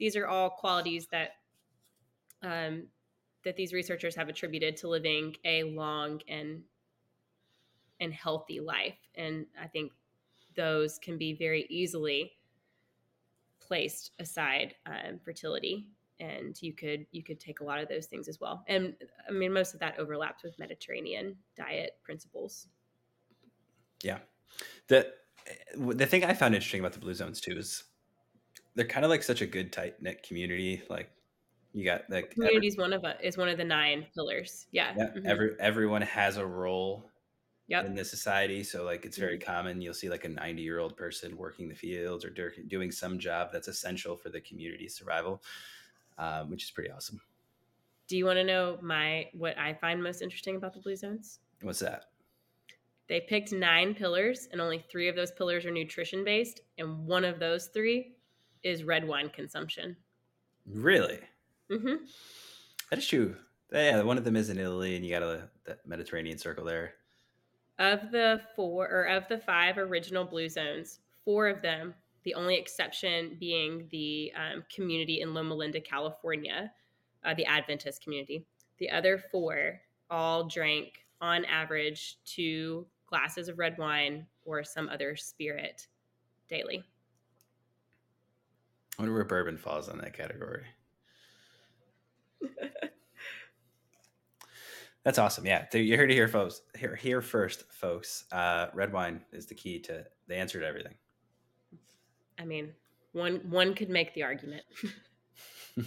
[0.00, 1.30] these are all qualities that
[2.42, 2.88] um,
[3.44, 6.62] that these researchers have attributed to living a long and
[8.00, 8.98] and healthy life.
[9.14, 9.92] And I think
[10.56, 12.32] those can be very easily
[13.60, 15.88] placed aside um, fertility.
[16.18, 18.64] And you could you could take a lot of those things as well.
[18.68, 18.94] And
[19.28, 22.68] i mean most of that overlaps with mediterranean diet principles.
[24.02, 24.18] Yeah.
[24.88, 25.12] The
[25.76, 27.84] the thing i found interesting about the blue zones too is
[28.76, 30.82] they're kind of like such a good tight knit community.
[30.88, 31.10] Like
[31.72, 34.66] you got like community is one of a, is one of the nine pillars.
[34.70, 35.04] Yeah, yeah.
[35.06, 35.26] Mm-hmm.
[35.26, 37.10] every everyone has a role
[37.68, 37.84] yep.
[37.84, 39.52] in the society so like it's very mm-hmm.
[39.52, 42.30] common you'll see like a 90 year old person working the fields or
[42.68, 45.42] doing some job that's essential for the community survival
[46.18, 47.20] um, which is pretty awesome.
[48.08, 51.40] Do you want to know my what I find most interesting about the blue zones?
[51.62, 52.04] What's that?
[53.08, 57.24] They picked nine pillars, and only three of those pillars are nutrition based, and one
[57.24, 58.16] of those three
[58.62, 59.96] is red wine consumption.
[60.66, 61.20] Really?
[61.70, 62.04] Mm-hmm.
[62.90, 63.36] That is true.
[63.72, 66.94] Yeah, one of them is in Italy, and you got a that Mediterranean circle there.
[67.78, 71.94] Of the four or of the five original blue zones, four of them
[72.26, 76.72] the only exception being the um, community in Loma Linda, California,
[77.24, 78.44] uh, the Adventist community.
[78.78, 85.14] The other four all drank, on average, two glasses of red wine or some other
[85.14, 85.86] spirit
[86.48, 86.82] daily.
[88.98, 90.64] I wonder where bourbon falls on that category.
[95.06, 95.46] That's awesome.
[95.46, 96.62] Yeah, you heard it here, folks.
[96.76, 98.24] Here, here first, folks.
[98.32, 100.94] Uh, red wine is the key to the answer to everything.
[102.40, 102.72] I mean,
[103.12, 104.64] one one could make the argument.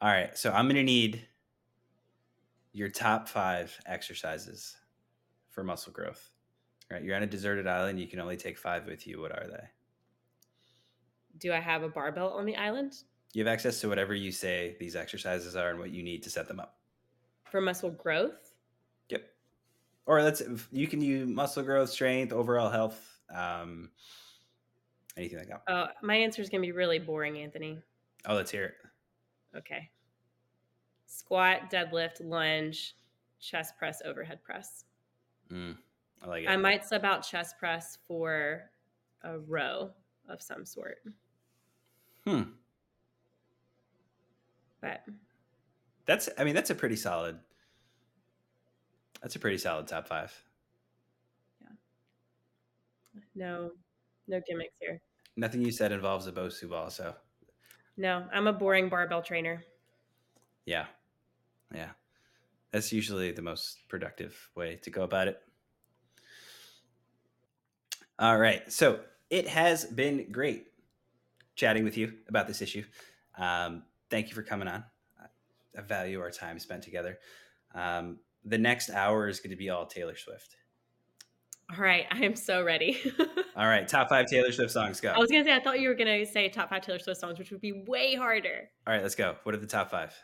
[0.00, 1.28] All right, so I'm going to need
[2.72, 4.74] your top 5 exercises
[5.50, 6.30] for muscle growth.
[6.90, 9.20] All right, you're on a deserted island, you can only take 5 with you.
[9.20, 9.64] What are they?
[11.36, 12.94] Do I have a barbell on the island?
[13.34, 16.30] You have access to whatever you say these exercises are and what you need to
[16.30, 16.78] set them up.
[17.52, 18.54] For muscle growth?
[19.10, 19.24] Yep.
[20.06, 20.42] Or let's
[20.72, 22.98] you can use muscle growth, strength, overall health.
[23.32, 23.90] Um,
[25.16, 25.62] Anything like that.
[25.70, 27.78] Uh, my answer is going to be really boring, Anthony.
[28.26, 28.74] Oh, let's hear it.
[29.58, 29.90] Okay.
[31.06, 32.96] Squat, deadlift, lunge,
[33.38, 34.84] chest press, overhead press.
[35.52, 35.76] Mm,
[36.22, 36.48] I like it.
[36.48, 38.70] I might sub out chest press for
[39.24, 39.90] a row
[40.26, 41.02] of some sort.
[42.26, 42.42] Hmm.
[44.80, 45.04] But
[46.06, 47.38] that's, I mean, that's a pretty solid.
[49.22, 50.32] That's a pretty solid top five.
[51.60, 51.68] Yeah.
[53.34, 53.70] No,
[54.26, 55.00] no gimmicks here.
[55.36, 57.14] Nothing you said involves a Bosu ball, so.
[57.96, 59.62] No, I'm a boring barbell trainer.
[60.66, 60.86] Yeah.
[61.74, 61.90] Yeah.
[62.70, 65.40] That's usually the most productive way to go about it.
[68.18, 68.70] All right.
[68.72, 69.00] So
[69.30, 70.66] it has been great
[71.54, 72.84] chatting with you about this issue.
[73.38, 74.84] Um, thank you for coming on.
[75.76, 77.18] I value our time spent together.
[77.74, 80.56] Um, the next hour is going to be all Taylor Swift.
[81.70, 83.00] All right, I am so ready.
[83.56, 85.00] All right, top five Taylor Swift songs.
[85.00, 85.10] Go.
[85.10, 87.38] I was gonna say I thought you were gonna say top five Taylor Swift songs,
[87.38, 88.68] which would be way harder.
[88.86, 89.36] All right, let's go.
[89.44, 90.14] What are the top five?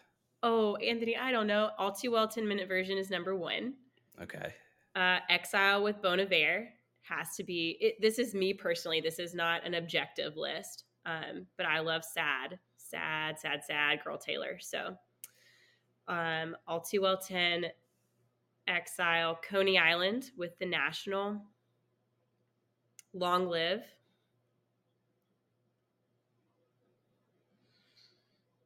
[0.43, 1.71] Oh, Anthony, I don't know.
[1.79, 3.75] All too well, ten minute version is number one.
[4.21, 4.53] Okay.
[4.95, 6.69] Uh, Exile with Bon Iver
[7.03, 7.79] has to be.
[7.81, 9.01] It, this is me personally.
[9.01, 14.19] This is not an objective list, um, but I love sad, sad, sad, sad girl
[14.19, 14.59] Taylor.
[14.61, 14.97] So,
[16.09, 17.67] um, all too well ten
[18.67, 21.41] Exile, Coney Island with the National,
[23.15, 23.83] Long Live.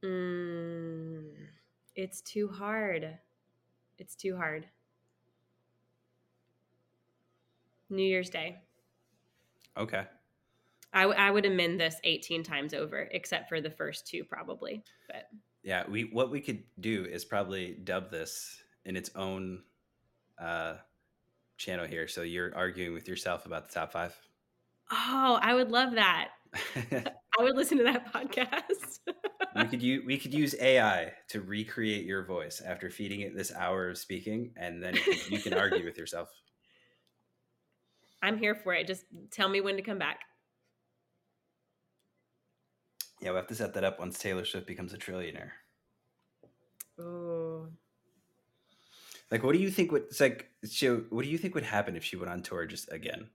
[0.04, 1.30] Mm,
[1.94, 3.18] it's too hard.
[3.98, 4.66] It's too hard.
[7.88, 8.58] New Year's Day.
[9.76, 10.04] Okay.
[10.92, 14.82] I, w- I would amend this 18 times over, except for the first two, probably.
[15.06, 15.28] But
[15.62, 19.62] yeah, we what we could do is probably dub this in its own
[20.38, 20.74] uh,
[21.56, 22.08] channel here.
[22.08, 24.14] So you're arguing with yourself about the top five.
[24.90, 26.30] Oh, I would love that.
[26.76, 28.98] I would listen to that podcast.
[29.56, 33.52] we could use we could use AI to recreate your voice after feeding it this
[33.54, 34.96] hour of speaking, and then
[35.28, 36.28] you can argue with yourself.
[38.22, 38.86] I'm here for it.
[38.86, 40.20] Just tell me when to come back.
[43.22, 45.52] Yeah, we have to set that up once Taylor Swift becomes a trillionaire.
[46.98, 47.68] Oh,
[49.32, 50.50] like, what do you think would it's like?
[50.62, 53.30] So, what do you think would happen if she went on tour just again?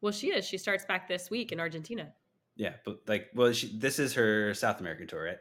[0.00, 0.46] Well, she is.
[0.46, 2.14] She starts back this week in Argentina.
[2.56, 5.36] Yeah, but like, well, she, this is her South American tour, right?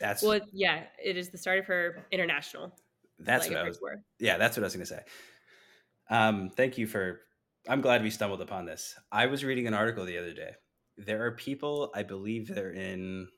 [0.00, 0.82] That's well, yeah.
[1.02, 2.72] It is the start of her international.
[3.20, 3.78] That's what I was.
[3.78, 4.02] Tour.
[4.18, 5.02] Yeah, that's what I was going to say.
[6.10, 7.20] Um, thank you for.
[7.68, 8.96] I'm glad we stumbled upon this.
[9.12, 10.50] I was reading an article the other day.
[10.96, 13.28] There are people, I believe they're in,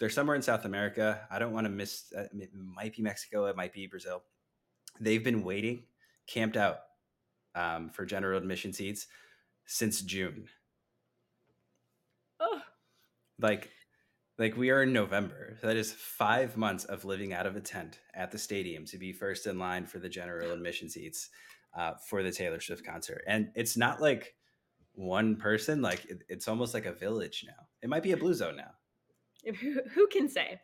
[0.00, 1.26] they're somewhere in South America.
[1.30, 2.12] I don't want to miss.
[2.16, 3.46] Uh, it might be Mexico.
[3.46, 4.22] It might be Brazil
[5.00, 5.84] they've been waiting,
[6.26, 6.78] camped out
[7.54, 9.06] um, for general admission seats
[9.66, 10.46] since June.
[12.40, 12.60] Oh.
[13.38, 13.70] like
[14.36, 15.56] like we are in November.
[15.62, 19.12] That is five months of living out of a tent at the stadium to be
[19.12, 21.30] first in line for the general admission seats
[21.76, 23.22] uh, for the Taylor Swift concert.
[23.28, 24.34] And it's not like
[24.94, 27.66] one person; like it, it's almost like a village now.
[27.82, 28.72] It might be a blue zone now.
[29.60, 30.60] Who, who can say?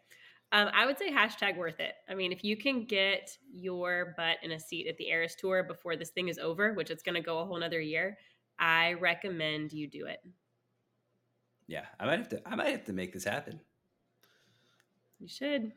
[0.53, 1.95] Um, I would say hashtag worth it.
[2.09, 5.63] I mean, if you can get your butt in a seat at the Eras Tour
[5.63, 8.19] before this thing is over, which it's going to go a whole nother year,
[8.59, 10.19] I recommend you do it.
[11.69, 12.49] Yeah, I might have to.
[12.49, 13.61] I might have to make this happen.
[15.21, 15.71] You should.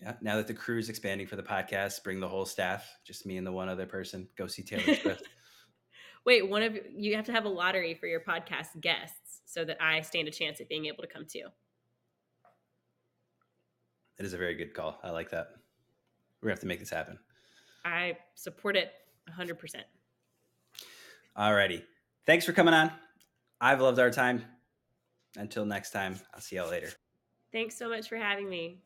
[0.00, 0.14] Yeah.
[0.22, 2.88] Now that the crew is expanding for the podcast, bring the whole staff.
[3.04, 4.28] Just me and the one other person.
[4.36, 5.28] Go see Taylor Swift.
[6.26, 9.80] Wait, one of you have to have a lottery for your podcast guests so that
[9.80, 11.46] I stand a chance at being able to come too.
[14.18, 14.98] It is a very good call.
[15.04, 15.50] I like that.
[16.42, 17.18] We have to make this happen.
[17.84, 18.90] I support it
[19.38, 19.56] 100%.
[21.38, 21.82] Alrighty.
[22.26, 22.90] Thanks for coming on.
[23.60, 24.42] I've loved our time.
[25.36, 26.90] Until next time, I'll see y'all later.
[27.52, 28.80] Thanks so much for having me.